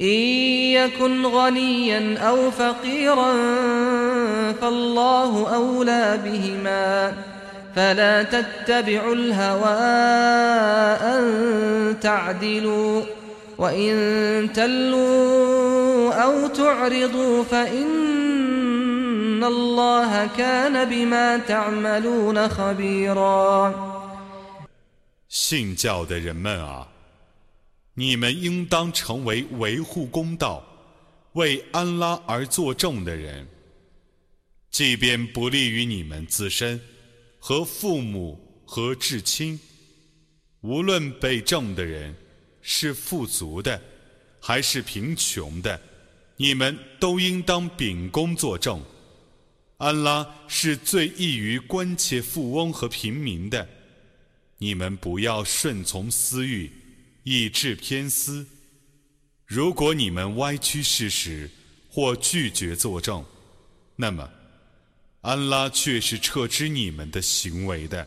[0.00, 0.06] إن
[0.72, 3.32] يكن غنيا أو فقيرا
[4.60, 7.12] فالله أولى بهما
[7.76, 9.80] فلا تتبعوا الهوى
[11.14, 13.02] أن تعدلوا
[13.58, 18.00] وإن تلوا أو تعرضوا فإن
[19.44, 23.74] الله كان بما تعملون خبيرا
[25.30, 26.88] 信教的人们啊！
[27.97, 30.65] 你们应当成为维护公道、
[31.33, 33.47] 为安拉而作证的人，
[34.69, 36.79] 即便不利于你们自身
[37.39, 39.57] 和父母和至亲，
[40.59, 42.13] 无论被证的人
[42.61, 43.81] 是富足的
[44.41, 45.79] 还是贫穷的，
[46.35, 48.83] 你们都应当秉公作证。
[49.77, 53.65] 安拉是最易于关切富翁和平民的，
[54.57, 56.69] 你们不要顺从私欲。
[57.24, 58.46] 以致偏私。
[59.46, 61.50] 如果你们歪曲事实
[61.90, 63.24] 或拒绝作证，
[63.96, 64.28] 那么
[65.22, 68.06] 安拉却是撤知你们的行为的。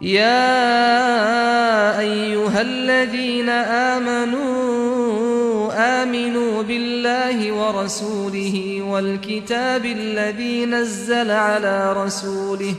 [0.00, 3.48] يا أيها الذين
[3.94, 5.72] آمنوا
[6.02, 12.74] آمنوا بالله ورسوله والكتاب الذي نزل على رسوله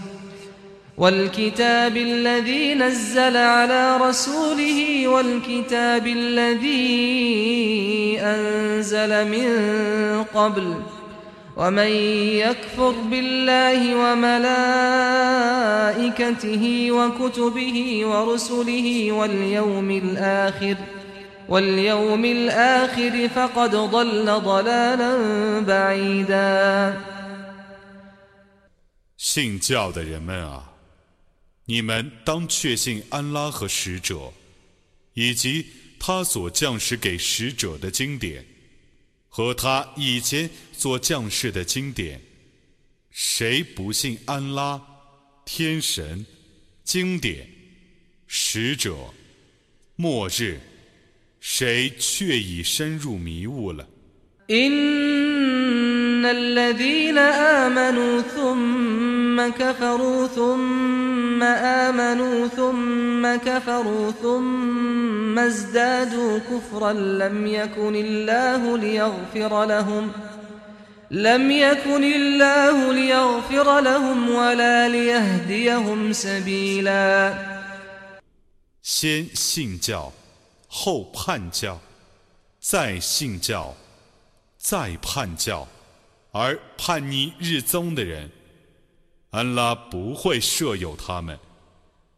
[0.97, 6.71] والكتاب الذي نزل على رسوله والكتاب الذي
[8.21, 9.49] أنزل من
[10.23, 10.75] قبل
[11.57, 11.91] ومن
[12.45, 14.61] يكفر بالله وملائكته
[16.91, 20.75] وكتبه ورسله واليوم الآخر
[21.49, 25.11] واليوم الآخر فقد ضل ضلالا
[25.59, 26.93] بعيدا
[29.17, 30.71] 信教的人们啊！
[31.66, 34.32] 你们当确信安拉和使者，
[35.14, 35.66] 以及
[35.98, 38.46] 他所降世给使者的经典，
[39.28, 42.20] 和他以前所降世的经典。
[43.10, 44.80] 谁不信安拉、
[45.44, 46.24] 天神、
[46.84, 47.48] 经典、
[48.26, 48.96] 使者、
[49.96, 50.60] 末日，
[51.40, 53.88] 谁却已深入迷雾了。
[59.35, 70.11] ثم كفروا ثم آمنوا ثم كفروا ثم ازدادوا كفرا لم يكن الله ليغفر لهم
[71.11, 77.33] لم يكن الله ليغفر لهم ولا ليهديهم سبيلا
[78.83, 80.11] 先信教，
[80.67, 81.79] 后叛教，
[82.59, 83.73] 再信教，
[84.57, 85.67] 再叛教，
[86.31, 88.29] 而叛逆日宗的人。
[89.31, 91.39] 安拉不会设有他们，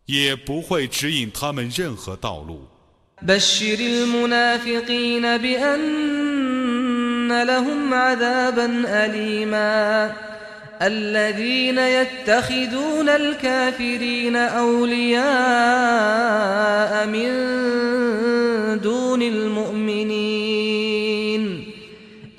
[0.05, 2.67] 也不会指引他们任何道路。
[3.21, 8.65] بشر المنافقين بأن لهم عذابا
[9.05, 10.13] أليما
[10.81, 15.23] الذين يتخذون الكافرين أولياء
[17.07, 17.29] من
[18.81, 19.86] دون المؤمنين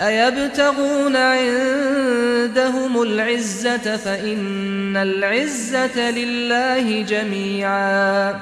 [0.01, 8.41] أيبتغون عندهم العزة فإن العزة لله جميعا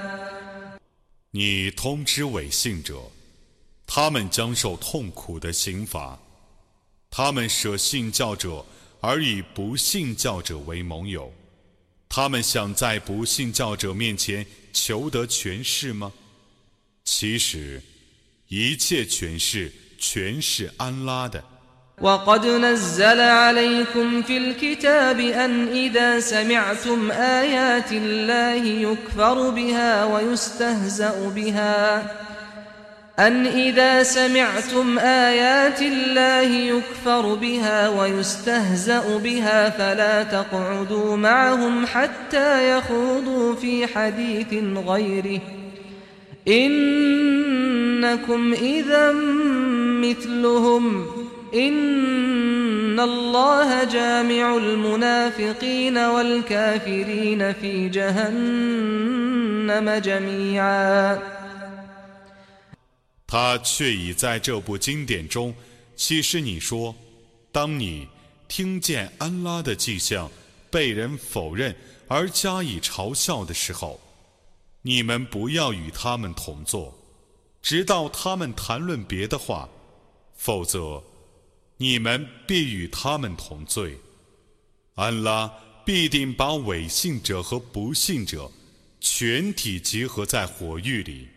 [1.31, 3.11] 你通知伪信者，
[3.85, 6.19] 他们将受痛苦的刑罚。
[7.09, 8.65] 他们舍信教者
[8.99, 11.31] 而以不信教者为盟友，
[12.09, 16.11] 他们想在不信教者面前求得权势吗？
[17.03, 17.81] 其实，
[18.47, 21.43] 一切权势 全是安拉的。
[22.01, 32.03] وقد نزل عليكم في الكتاب أن إذا سمعتم آيات الله يكفر بها ويستهزأ بها
[33.19, 43.87] أن إذا سمعتم آيات الله يكفر بها ويستهزأ بها فلا تقعدوا معهم حتى يخوضوا في
[43.87, 44.53] حديث
[44.87, 45.41] غيره
[46.47, 49.11] إنكم إذا
[50.01, 51.05] مثلهم
[51.53, 51.59] 他
[63.59, 65.53] 却已在这部经典中
[65.95, 66.95] 启示你说：
[67.51, 68.07] 当你
[68.47, 70.31] 听见安拉的迹象
[70.71, 71.75] 被人否认
[72.07, 73.99] 而加以嘲笑的时候，
[74.87, 76.93] 你们不要与他们同坐，
[77.61, 79.69] 直到他们谈论别的话，
[80.35, 81.03] 否则。
[81.77, 83.97] 你们必与他们同罪，
[84.95, 85.51] 安拉
[85.83, 88.49] 必定把伪信者和不信者
[89.01, 91.27] 全体结合在火狱里。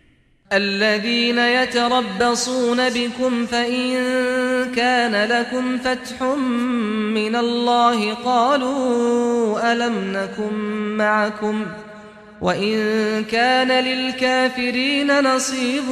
[0.53, 10.53] الذين يتربصون بكم فإن كان لكم فتح من الله قالوا ألم نكن
[10.97, 11.67] معكم
[12.41, 15.85] وإن كان للكافرين نصيب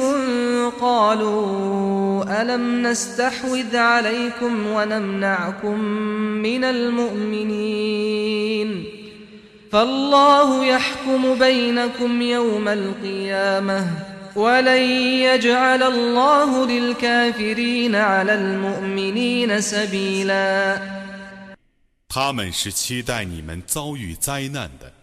[0.81, 5.79] قالوا ألم نستحوذ عليكم ونمنعكم
[6.41, 8.05] من المؤمنين
[9.71, 13.87] فالله يحكم بينكم يوم القيامة
[14.35, 14.81] ولن
[15.27, 20.79] يجعل الله للكافرين على المؤمنين سبيلا
[22.07, 24.98] 他们是期待你们遭遇灾难的。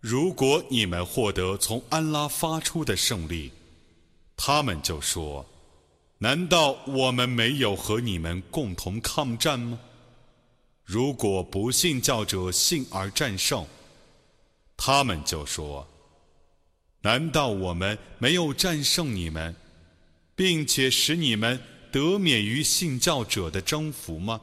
[0.00, 3.52] 如果你们获得从安拉发出的胜利，
[4.34, 5.44] 他们就说
[6.16, 9.78] ：“难道我们没有和你们共同抗战吗？”
[10.84, 13.66] 如果不信教者信而战胜，
[14.74, 15.86] 他们就说
[17.02, 19.54] ：“难道我们没有战胜你们，
[20.34, 21.60] 并且使你们
[21.92, 24.40] 得免于信教者的征服吗？”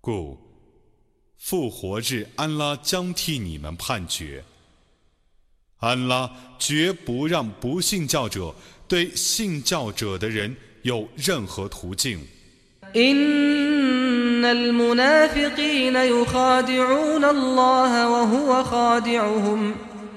[0.00, 0.41] 故。
[1.44, 4.44] 复活日，安拉将替你们判决。
[5.78, 8.54] 安拉绝不让不信教者
[8.86, 12.20] 对信教者的人有任何途径。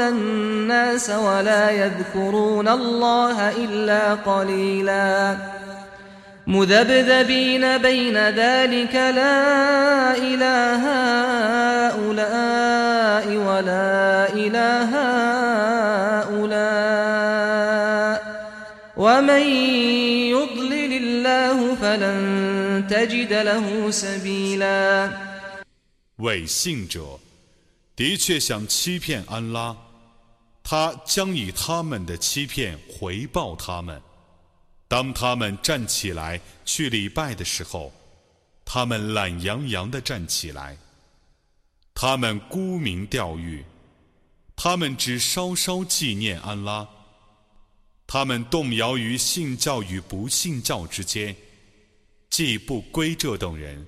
[0.00, 5.36] الناس ولا يذكرون الله إلا قليلا
[6.46, 10.82] مذبذبين بين ذلك لا إله
[11.88, 14.90] هؤلاء ولا إله
[16.32, 17.12] هؤلاء
[18.96, 19.42] ومن
[20.30, 20.81] يضلل
[21.31, 25.09] الله فلن تجد له سبيلا
[26.17, 27.19] 伪信者
[27.95, 29.75] 的确想欺骗安拉，
[30.63, 34.01] 他将以他们的欺骗回报他们。
[34.87, 37.93] 当他们站起来去礼拜的时候，
[38.65, 40.77] 他们懒洋洋地站起来，
[41.93, 43.63] 他们沽名钓誉，
[44.55, 46.87] 他们只稍稍纪念安拉。
[48.12, 51.34] 他们动摇于信教与不信教之间，
[52.28, 53.86] 既不归这等人，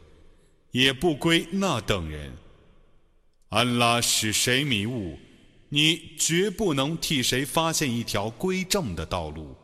[0.70, 2.32] 也不归那等人。
[3.50, 5.18] 安拉使谁迷雾，
[5.68, 9.54] 你绝不能替谁发现一条归正的道路。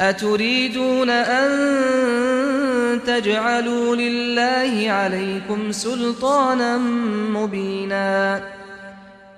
[0.00, 1.50] أتريدون أن
[3.06, 6.78] تجعلوا لله عليكم سلطانا
[7.38, 8.42] مبينا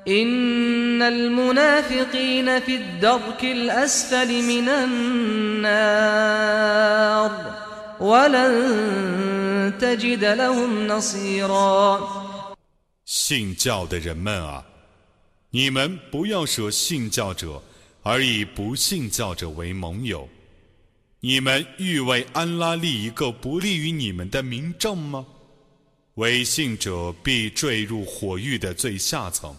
[0.08, 4.68] إن المنافقين في الدرك الأسفل من
[5.68, 6.10] النار
[8.00, 12.00] ولن تجد لهم نصيرا
[13.06, 14.64] 信教的人们啊，
[15.50, 17.62] 你们不要舍信教者，
[18.02, 20.28] 而以不信教者为盟友。
[21.20, 25.26] 你们欲为安拉立一个不利于你们的明证吗？
[26.16, 29.56] 违信者必坠入火狱的最下层，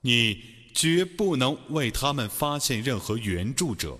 [0.00, 0.36] 你
[0.74, 3.96] 绝不能为他们发现任何援助者。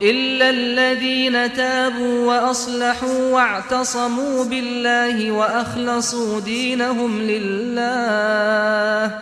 [0.00, 9.20] إلا الذين تابوا وأصلحوا واعتصموا بالله وأخلصوا دينهم لله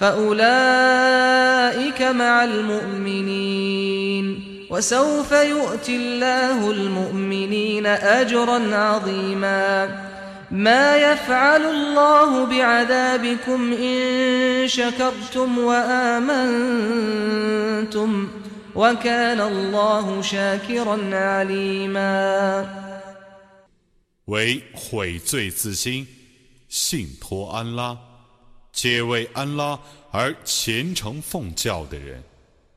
[0.00, 4.26] فأولئك مع المؤمنين
[4.74, 9.88] وسوف يؤتي الله المؤمنين أجرا عظيما
[10.50, 16.90] ما يفعل الله بعذابكم إن شكرتم وآمنتم
[18.74, 22.66] وكان الله شاكرا عليما
[24.26, 26.06] 为悔罪自新，
[26.68, 27.98] 信托安拉，
[28.72, 29.80] 且为安拉
[30.12, 32.22] 而虔诚奉教的人。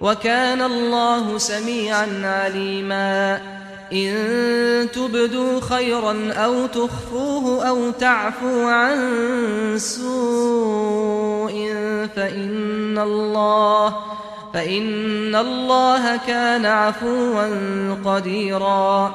[0.00, 3.40] وكان الله سميعا عليما.
[3.92, 8.98] إن تبدوا خيرا أو تخفوه أو تعفو عن
[9.78, 11.52] سوء
[12.16, 13.96] فإن الله
[14.54, 17.48] فإن الله كان عفوا
[18.04, 19.14] قديرا.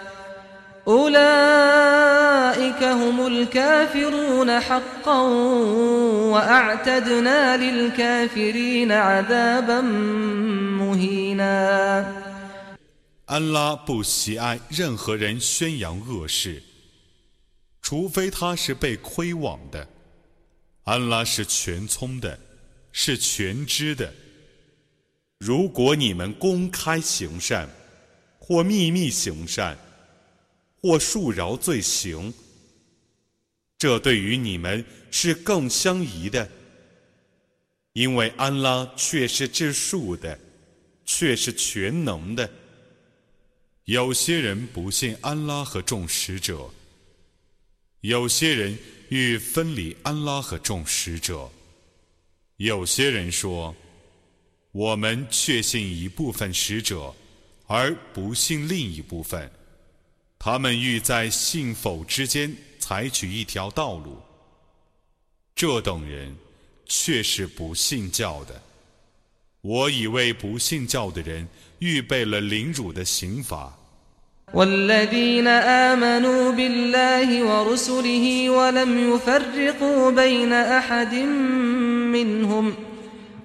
[0.88, 5.20] أولئك هم الكافرون حقا
[6.32, 9.80] وأعتدنا للكافرين عذابا
[10.80, 12.06] مهينا
[13.26, 16.62] 安拉不喜爱任何人宣扬恶事，
[17.82, 19.88] 除非他是被亏枉的。
[20.84, 22.38] 安拉是全聪的，
[22.92, 24.12] 是全知的。
[25.38, 27.68] 如果你们公开行善，
[28.38, 29.76] 或秘密行善，
[30.81, 32.33] 或恕饶罪行，
[33.77, 36.49] 这对于你们是更相宜的，
[37.93, 40.39] 因为安拉却是治术的，
[41.05, 42.49] 却是全能的。
[43.85, 46.69] 有些人不信安拉和众使者，
[47.99, 48.77] 有些人
[49.09, 51.47] 欲分离安拉和众使者，
[52.57, 53.75] 有些人说，
[54.71, 57.13] 我们确信一部分使者，
[57.67, 59.51] 而不信另一部分。
[60.43, 64.17] 他们欲在信否之间采取一条道路，
[65.53, 66.35] 这等人
[66.87, 68.59] 却是不信教的。
[69.61, 71.47] 我已为不信教的人
[71.77, 73.71] 预备了凌辱的刑罚。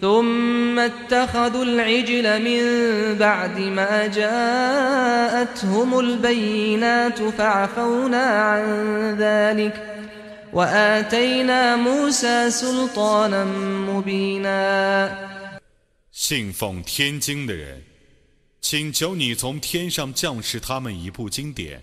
[0.00, 2.62] ثم اتخذوا العجل من
[3.18, 8.64] بعد ما جاءتهم البينات فعفونا عن
[9.18, 9.74] ذلك
[10.52, 13.44] وآتينا موسى سلطانا
[13.88, 15.26] مبينا
[16.12, 17.82] 信奉天经的人，
[18.60, 21.82] 请求你从天上降示他们一部经典。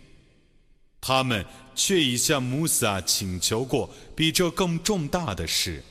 [0.99, 1.45] 他们
[1.76, 5.84] 却已向穆萨请求过比这更重大的事。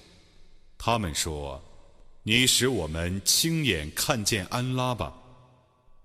[0.79, 1.66] 他们说：“
[2.28, 5.14] 你使我们亲眼看见安拉吧。”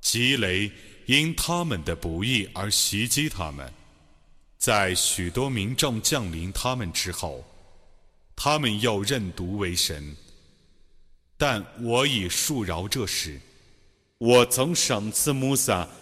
[0.00, 0.70] 吉雷
[1.06, 3.72] 因他们的不义而袭击他们，
[4.56, 7.44] 在许多民众降临他们之后，
[8.36, 10.14] 他们又认毒为神。
[11.36, 13.40] 但我已恕饶这事。
[14.18, 15.88] 我曾赏赐穆萨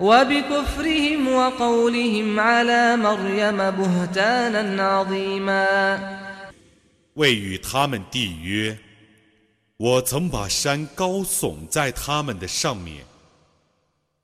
[0.00, 5.98] وبكفرهم وقولهم على مريم بهتانا عظيما
[7.14, 8.78] 为与他们缔约，
[9.76, 13.04] 我曾把山高耸在他们的上面。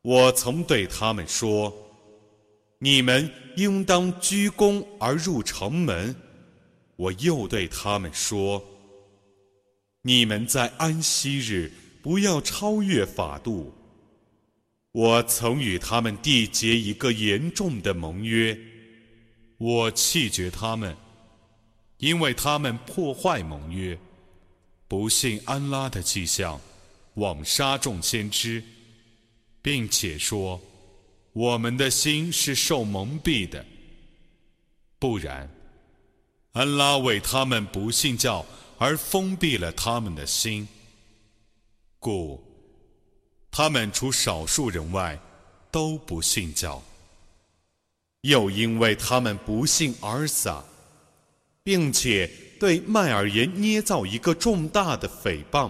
[0.03, 6.15] 我曾对他们说：“你们应当鞠躬而入城门。”
[6.97, 11.70] 我又对他们说：“你们在安息日
[12.03, 13.74] 不要超越法度。”
[14.92, 18.58] 我曾与他们缔结一个严重的盟约，
[19.58, 20.98] 我弃绝他们，
[21.98, 23.98] 因为他们破坏盟约，
[24.90, 26.60] 不信安拉的迹象，
[27.14, 28.62] 枉杀众先知，
[29.62, 30.62] 并且说
[31.32, 33.66] 我们的心是受蒙蔽的。
[35.00, 35.50] 不然，
[36.52, 38.46] 安拉为他们不信教
[38.78, 40.68] 而封闭了他们的心，
[41.98, 42.51] 故。
[43.52, 45.19] 他们除少数人外，
[45.69, 46.82] 都不信教。
[48.22, 50.64] 又因为他们不信尔撒，
[51.64, 52.30] 并且
[52.60, 55.69] 对麦尔言捏造一个重大的诽谤。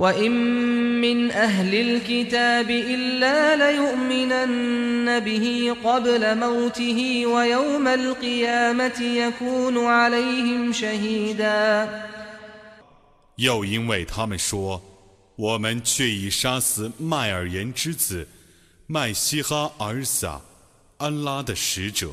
[0.00, 0.30] وإن
[1.00, 11.88] من أهل الكتاب إلا ليؤمنن به قبل موته ويوم القيامة يكون عليهم شهيدا
[13.36, 14.82] 又因为他们说，
[15.36, 18.28] 我们却已杀死麦尔言之子
[18.86, 20.40] 麦西哈尔撒，
[20.98, 22.08] 安拉的使者。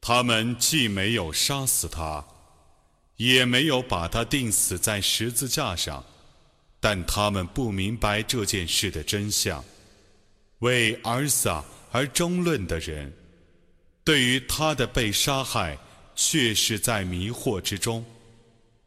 [0.00, 2.24] 他们既没有杀死他，
[3.16, 6.04] 也没有把他钉死在十字架上。
[6.81, 9.63] 但他们不明白这件事的真相，
[10.59, 13.13] 为尔撒而争论的人，
[14.03, 15.77] 对于他的被杀害，
[16.15, 18.03] 却是在迷惑之中。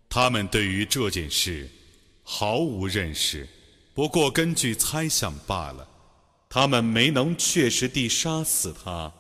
[0.09, 1.71] 他们对于这件事
[2.25, 3.49] 毫无认识，
[3.95, 5.89] 不过根据猜想罢了。
[6.49, 9.13] 他们没能确实地杀死他，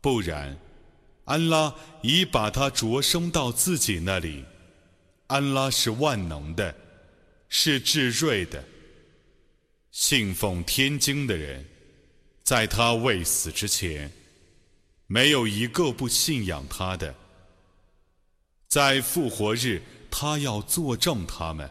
[0.00, 0.58] 不然，
[1.24, 4.44] 安拉已把他着生到自己那里。
[5.26, 6.74] 安拉是万能的。
[7.48, 8.62] 是智睿的，
[9.90, 11.64] 信奉天经的人，
[12.42, 14.10] 在他未死之前，
[15.06, 17.14] 没有一个不信仰他的。
[18.68, 19.80] 在复活日，
[20.10, 21.68] 他要作证他们。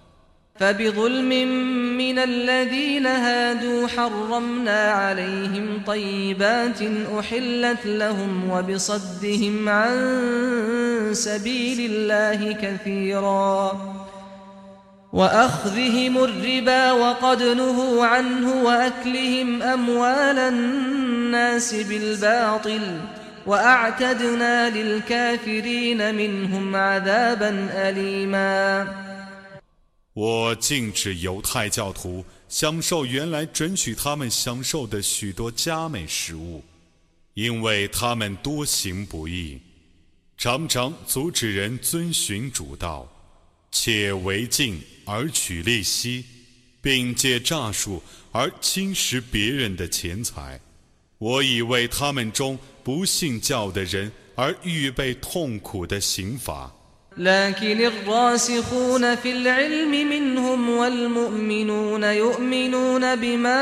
[30.13, 36.63] 我禁止犹太教徒享受原来准许他们享受的许多佳美食物，
[37.33, 39.59] 因为他们多行不义，
[40.37, 43.16] 常常阻止人遵循主道。
[43.76, 46.24] 且违禁而取利息，
[46.80, 50.60] 并借诈术而侵蚀别人的钱财。
[51.18, 56.72] 我已为他们中不信教的人而预备痛苦的刑罚。
[57.16, 63.54] لكن الراسخون في العلم منهم والمؤمنون يؤمنون بما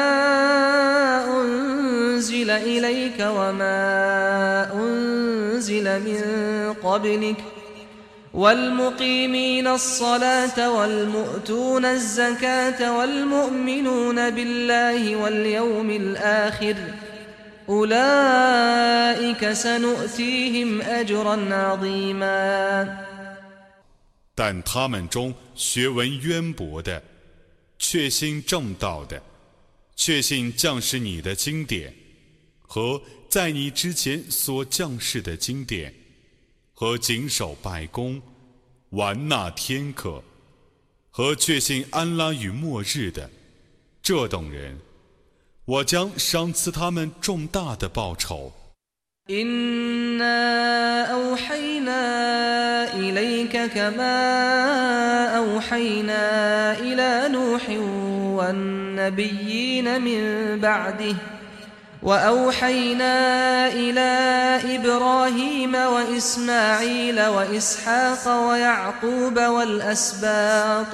[1.42, 7.36] أنزل إليك وما أنزل من قبلك
[8.34, 16.76] والمقيمين الصلاة والمؤتون الزكاة والمؤمنون بالله واليوم الآخر
[17.68, 22.96] أولئك سنؤتيهم أجرا عظيماً
[24.36, 27.02] 但他们中学问渊博的，
[27.78, 29.20] 确信正道的，
[29.96, 31.92] 确信降世你的经典
[32.62, 35.92] 和在你之前所降世的经典，
[36.74, 38.22] 和谨守拜功、
[38.90, 40.22] 完纳天课，
[41.10, 43.30] 和确信安拉与末日的
[44.02, 44.78] 这等人，
[45.64, 48.52] 我将赏赐他们重大的报酬。
[49.30, 52.02] إنا أوحينا
[52.98, 54.16] إليك كما
[55.36, 56.22] أوحينا
[56.78, 57.68] إلى نوح
[58.36, 61.16] والنبيين من بعده
[62.04, 64.10] وأوحينا إلى
[64.76, 70.92] إبراهيم وإسماعيل وإسحاق ويعقوب والأسباط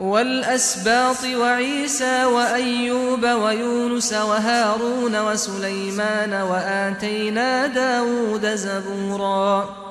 [0.00, 9.86] والأسباط وعيسى وأيوب ويونس وهارون وسليمان وآتينا داود زبورا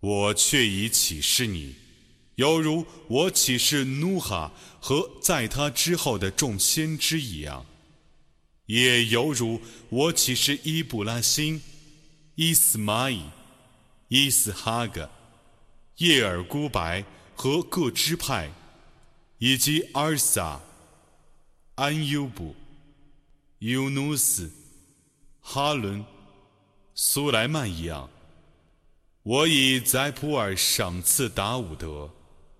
[0.00, 1.74] 我却已启示你，
[2.36, 7.66] 犹如我启示努哈和在他之后的众先知一样，
[8.79, 11.61] 也犹如我启示伊布拉辛、
[12.35, 13.21] 伊斯玛仪、
[14.07, 15.09] 伊斯哈格、
[15.97, 17.03] 叶尔孤白
[17.35, 18.51] 和各支派。
[19.43, 20.61] 以及阿尔萨、
[21.73, 22.55] 安优布、
[23.57, 24.51] 尤努斯、
[25.39, 26.05] 哈伦、
[26.93, 28.07] 苏莱曼一样，
[29.23, 32.07] 我已在普尔赏赐达伍德。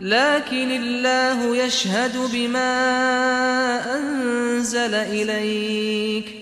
[0.00, 2.70] لكن الله يشهد بما
[3.96, 6.34] أنزل إليك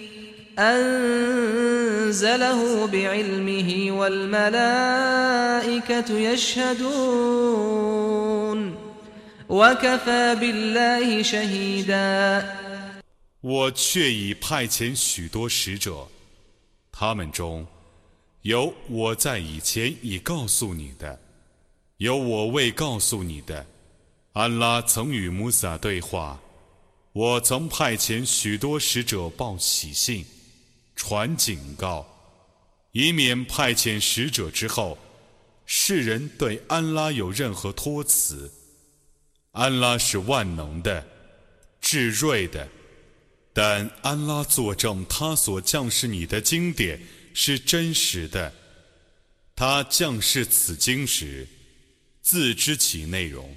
[0.58, 4.58] أنزله بعلمه والملائكة
[6.18, 7.52] يشهدون
[9.48, 12.44] وكفى بالله شهيدا
[13.42, 16.06] 我却已派遣许多使者，
[16.92, 17.66] 他们中
[18.42, 21.18] 有我在以前已告诉你的，
[21.97, 23.65] 有我未告诉你的。
[24.33, 26.39] 安拉曾与穆萨对话，
[27.11, 30.25] 我曾派遣许多使者报喜信。
[30.95, 32.07] 传警告，
[32.91, 34.97] 以免派遣使者之后，
[35.65, 38.51] 世人对安拉有任何托辞。
[39.51, 41.05] 安拉是万能的、
[41.79, 42.67] 至睿的，
[43.53, 46.99] 但安拉作证，他所降世你的经典
[47.33, 48.53] 是真实的。
[49.55, 51.47] 他降世此经时，
[52.26, 53.56] 自知其内容，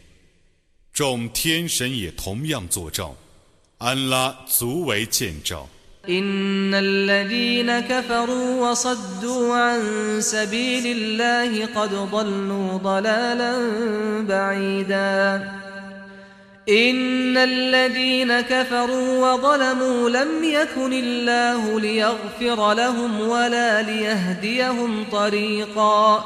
[0.93, 3.15] 众天神也同样作证，
[3.77, 5.67] 安拉足为见证。
[6.07, 9.81] إن الذين كفروا وصدوا عن
[10.21, 13.51] سبيل الله قد ضلوا ضلالا
[14.21, 15.51] بعيدا
[16.69, 26.25] إن الذين كفروا وظلموا لم يكن الله ليغفر لهم ولا ليهديهم طريقا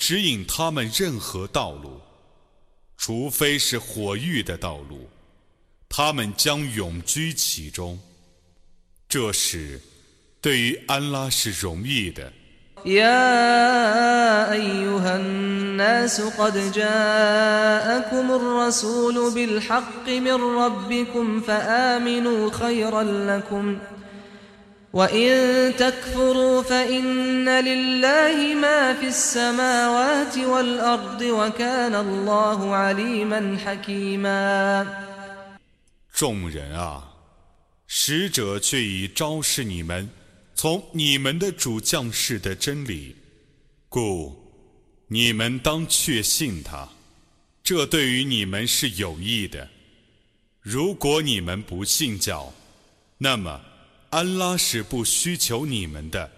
[0.00, 2.00] 指引他们任何道路，
[2.96, 5.08] 除非是火狱的道路，
[5.88, 7.98] 他们将永居其中。
[9.08, 9.80] 这时，
[10.40, 12.32] 对于安拉是容易的。
[12.84, 23.78] يا أيها الناس قد جاءكم الرسول بالحق من ربكم فآمنوا خيرا لكم
[24.92, 34.86] وإن تكفروا فإن لله ما في السماوات والأرض وكان الله عليما حكيما
[36.12, 37.12] 众人啊，
[37.86, 40.08] 使者却已昭示你们。
[40.54, 43.14] 从你们的主降世的真理，
[43.90, 44.34] 故
[45.08, 46.88] 你们当确信他，
[47.62, 49.68] 这对于你们是有益的。
[50.62, 52.50] 如果你们不信教，
[53.18, 53.60] 那么
[54.10, 56.30] 安拉是不需求你们的，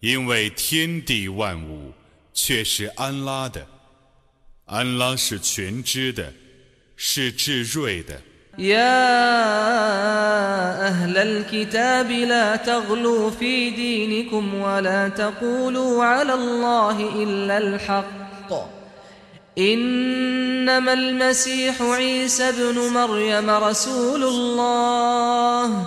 [0.00, 1.92] 因为天地万物
[2.32, 3.66] 却是安拉的，
[4.66, 6.32] 安拉是全知的，
[6.96, 8.20] 是至睿的。
[8.58, 8.82] يا
[10.88, 18.52] أهل الكتاب لا تغلوا في دينكم ولا تقولوا على الله إلا الحق
[19.58, 25.86] إنما المسيح عيسى ابن مريم رسول الله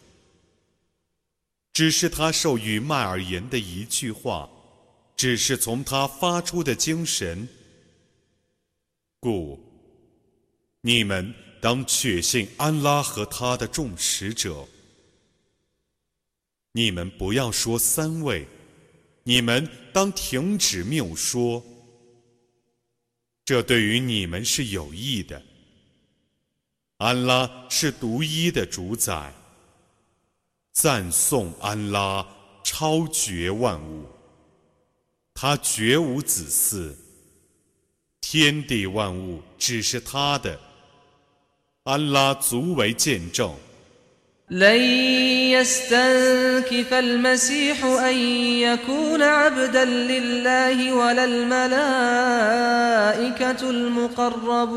[1.73, 4.49] 只是他授予麦尔言的一句话，
[5.15, 7.47] 只是从他发出的精神，
[9.19, 9.59] 故
[10.81, 11.33] 你们。
[11.61, 14.67] 当确信安拉和他的众使者，
[16.71, 18.47] 你们不要说三位，
[19.21, 21.63] 你们当停止谬说，
[23.45, 25.39] 这对于你们是有益的。
[26.97, 29.31] 安拉是独一的主宰，
[30.72, 32.26] 赞颂安拉
[32.62, 34.04] 超绝万物，
[35.34, 36.94] 他绝无子嗣，
[38.20, 40.58] 天地万物只是他的。
[41.84, 43.54] 安拉足为见证。
[44.48, 44.80] لن
[45.50, 48.14] يستنكف المسيح أن
[48.58, 51.60] يكون عبدا لله ولا الملائكة
[53.70, 54.76] المقربون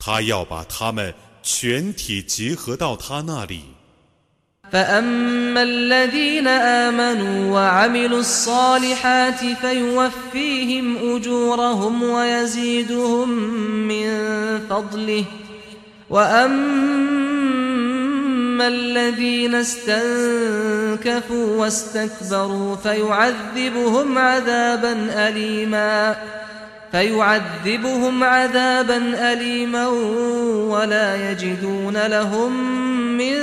[0.00, 3.76] 他要把他们全体集合到他那里。
[4.72, 13.28] فأما الذين آمنوا وعملوا الصالحات فيوفيهم أجورهم ويزيدهم
[13.88, 14.08] من
[14.70, 15.24] فضله
[16.10, 17.06] وأما
[18.68, 24.92] الذين استنكفوا واستكبروا فيعذبهم عذابا
[25.28, 26.16] أليما
[26.92, 29.88] فيعذبهم عذابا أليما
[30.68, 32.52] ولا يجدون لهم
[33.16, 33.36] من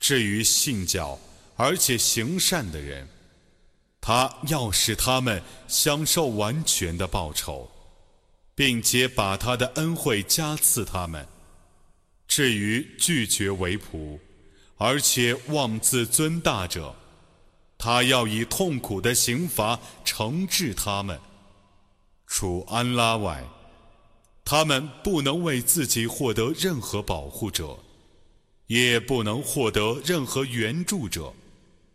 [0.00, 1.18] 至于信教
[1.56, 3.08] 而且行善的人，
[4.00, 7.68] 他要使他们享受完全的报酬，
[8.54, 11.26] 并且把他的恩惠加赐他们。
[12.26, 14.18] 至于拒绝为仆
[14.85, 16.93] 而且妄自尊大者，
[17.77, 21.17] 他要以痛苦的刑罚惩治他们。
[22.27, 23.45] 除安拉外，
[24.43, 27.79] 他们不能为自己获得任何保护者，
[28.67, 31.33] 也不能获得任何援助者。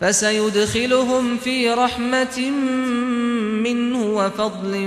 [0.00, 2.50] فسيدخلهم في رحمة
[3.62, 4.86] منه وفضل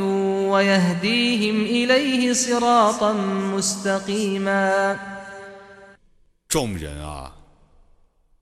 [0.52, 3.14] ويهديهم إليه صراطا
[3.56, 4.99] مستقيما
[6.49, 7.34] 众人啊，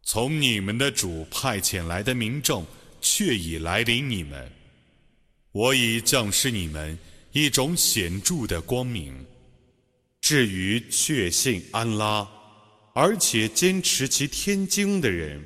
[0.04, 2.66] 从你们的主派遣来的民众
[3.02, 4.52] 却已来临你们，
[5.52, 6.98] 我已降示你们
[7.34, 9.14] 一种显着的光明。
[10.22, 12.28] 至于确信安拉，
[12.94, 15.44] 而且坚持其天经的人。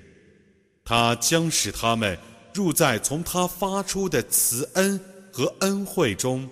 [0.84, 2.18] 他将使他们
[2.53, 4.99] 入在从他发出的慈恩
[5.32, 6.48] 和恩惠中，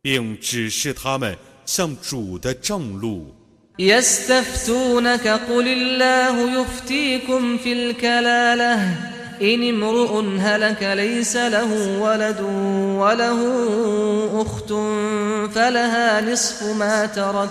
[0.00, 1.36] 并指示他们
[1.66, 3.34] 向主的正路。
[3.78, 8.74] يستفتونك قل الله يفتيكم في الكلالة
[9.40, 12.40] إن امرؤ هلك ليس له ولد
[13.00, 13.40] وله
[14.42, 14.68] أخت
[15.54, 17.50] فلها نصف ما ترك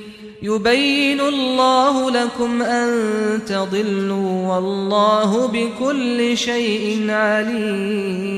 [0.42, 8.36] يبين الله لكم أن تضلوا والله بكل شيء عليم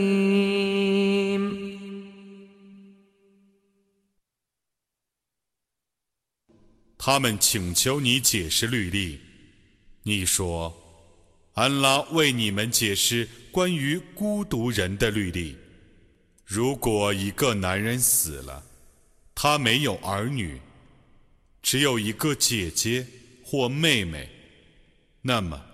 [6.99, 9.19] 他们请求你解释律例，
[10.03, 15.57] 你说：“安拉为你们解释关于孤独人的律例。
[16.45, 18.63] 如果一个男人死了，
[19.35, 20.61] 他没有儿女。”
[21.64, 23.08] 只有一个姐姐
[23.44, 24.30] 或妹妹，
[25.22, 25.66] 那么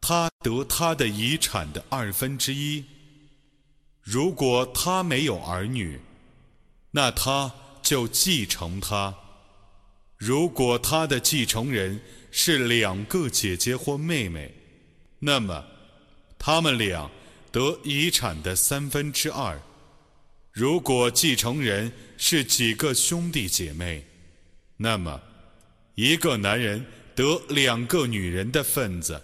[0.00, 2.84] 他得他的遗产的二分之一。
[4.02, 5.98] 如果他没有儿女，
[6.90, 9.14] 那他就继承他。
[10.16, 12.00] 如果他的继承人
[12.30, 14.54] 是两个姐姐或妹妹，
[15.18, 15.64] 那么
[16.38, 17.10] 他们俩
[17.50, 19.60] 得遗产的三分之二。
[20.52, 24.05] 如果继承人是几个兄弟姐妹，
[24.76, 25.20] 那么，
[25.94, 26.84] 一个男人
[27.14, 29.22] 得两个女人的份子。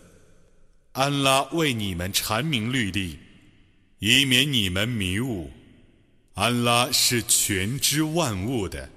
[0.92, 3.18] 安拉为你们阐明律例，
[3.98, 5.50] 以免你们迷雾。
[6.34, 8.90] 安拉是全知万物的。